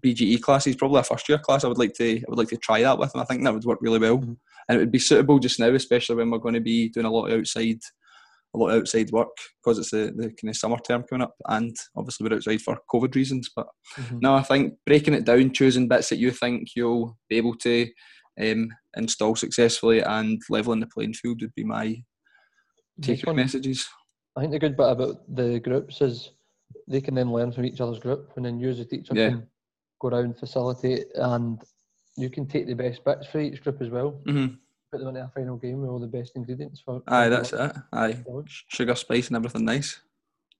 [0.04, 2.58] BGE classes probably a first year class I would like to I would like to
[2.58, 4.38] try that with and I think that would work really well mm
[4.68, 7.12] and it would be suitable just now, especially when we're going to be doing a
[7.12, 7.80] lot of outside,
[8.54, 11.36] a lot of outside work because it's the, the kind of summer term coming up,
[11.48, 13.50] and obviously we're outside for COVID reasons.
[13.56, 13.68] But
[13.98, 14.20] mm-hmm.
[14.20, 17.88] no, I think breaking it down, choosing bits that you think you'll be able to
[18.42, 21.98] um, install successfully, and leveling the playing field would be my
[23.02, 23.88] take messages.
[24.36, 26.32] I think the good bit about the groups is
[26.88, 29.30] they can then learn from each other's group, and then you as a teacher yeah.
[29.30, 29.48] can
[30.00, 31.62] go around, facilitate, and
[32.16, 34.20] you can take the best bits for each group as well.
[34.26, 34.56] Mm-hmm.
[34.92, 37.02] Put them into a final game with all the best ingredients for.
[37.08, 37.76] Aye, that's it.
[37.92, 38.18] Aye,
[38.68, 40.00] sugar, spice, and everything nice.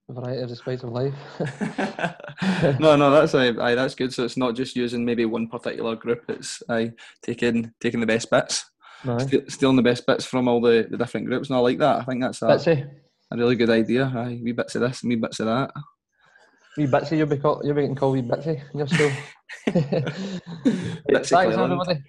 [0.08, 1.14] Variety of the spice of life.
[2.78, 4.12] no, no, that's aye, aye, that's good.
[4.12, 6.24] So it's not just using maybe one particular group.
[6.28, 6.92] It's aye,
[7.22, 8.66] taking taking the best bits,
[9.04, 11.48] St- stealing the best bits from all the, the different groups.
[11.48, 12.00] And I like that.
[12.00, 12.90] I think that's a, Bitsy.
[13.30, 14.12] a really good idea.
[14.14, 15.70] Aye, wee bits of this and wee bits of that.
[16.76, 19.10] Wee Bitsy, you'll be, call, you'll be getting called Wee Bitsy in your school.
[21.22, 22.02] thanks, everybody.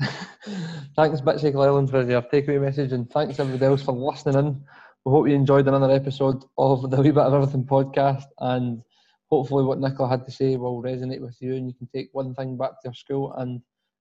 [0.96, 4.64] thanks, Bitsy Cleland, for your takeaway message, and thanks, everybody else, for listening in.
[5.04, 8.82] We hope you enjoyed another episode of the Wee Bit of Everything podcast, and
[9.30, 12.34] hopefully, what Nicola had to say will resonate with you, and you can take one
[12.34, 13.60] thing back to your school and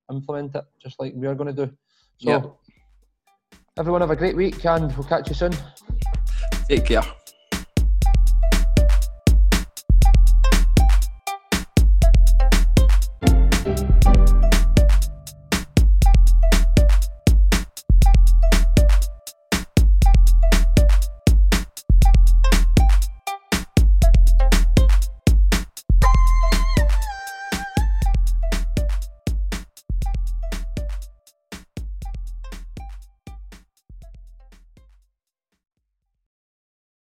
[0.10, 1.72] implement it, just like we are going to do.
[2.20, 3.60] So, yep.
[3.78, 5.52] everyone, have a great week, and we'll catch you soon.
[6.70, 7.04] Take care.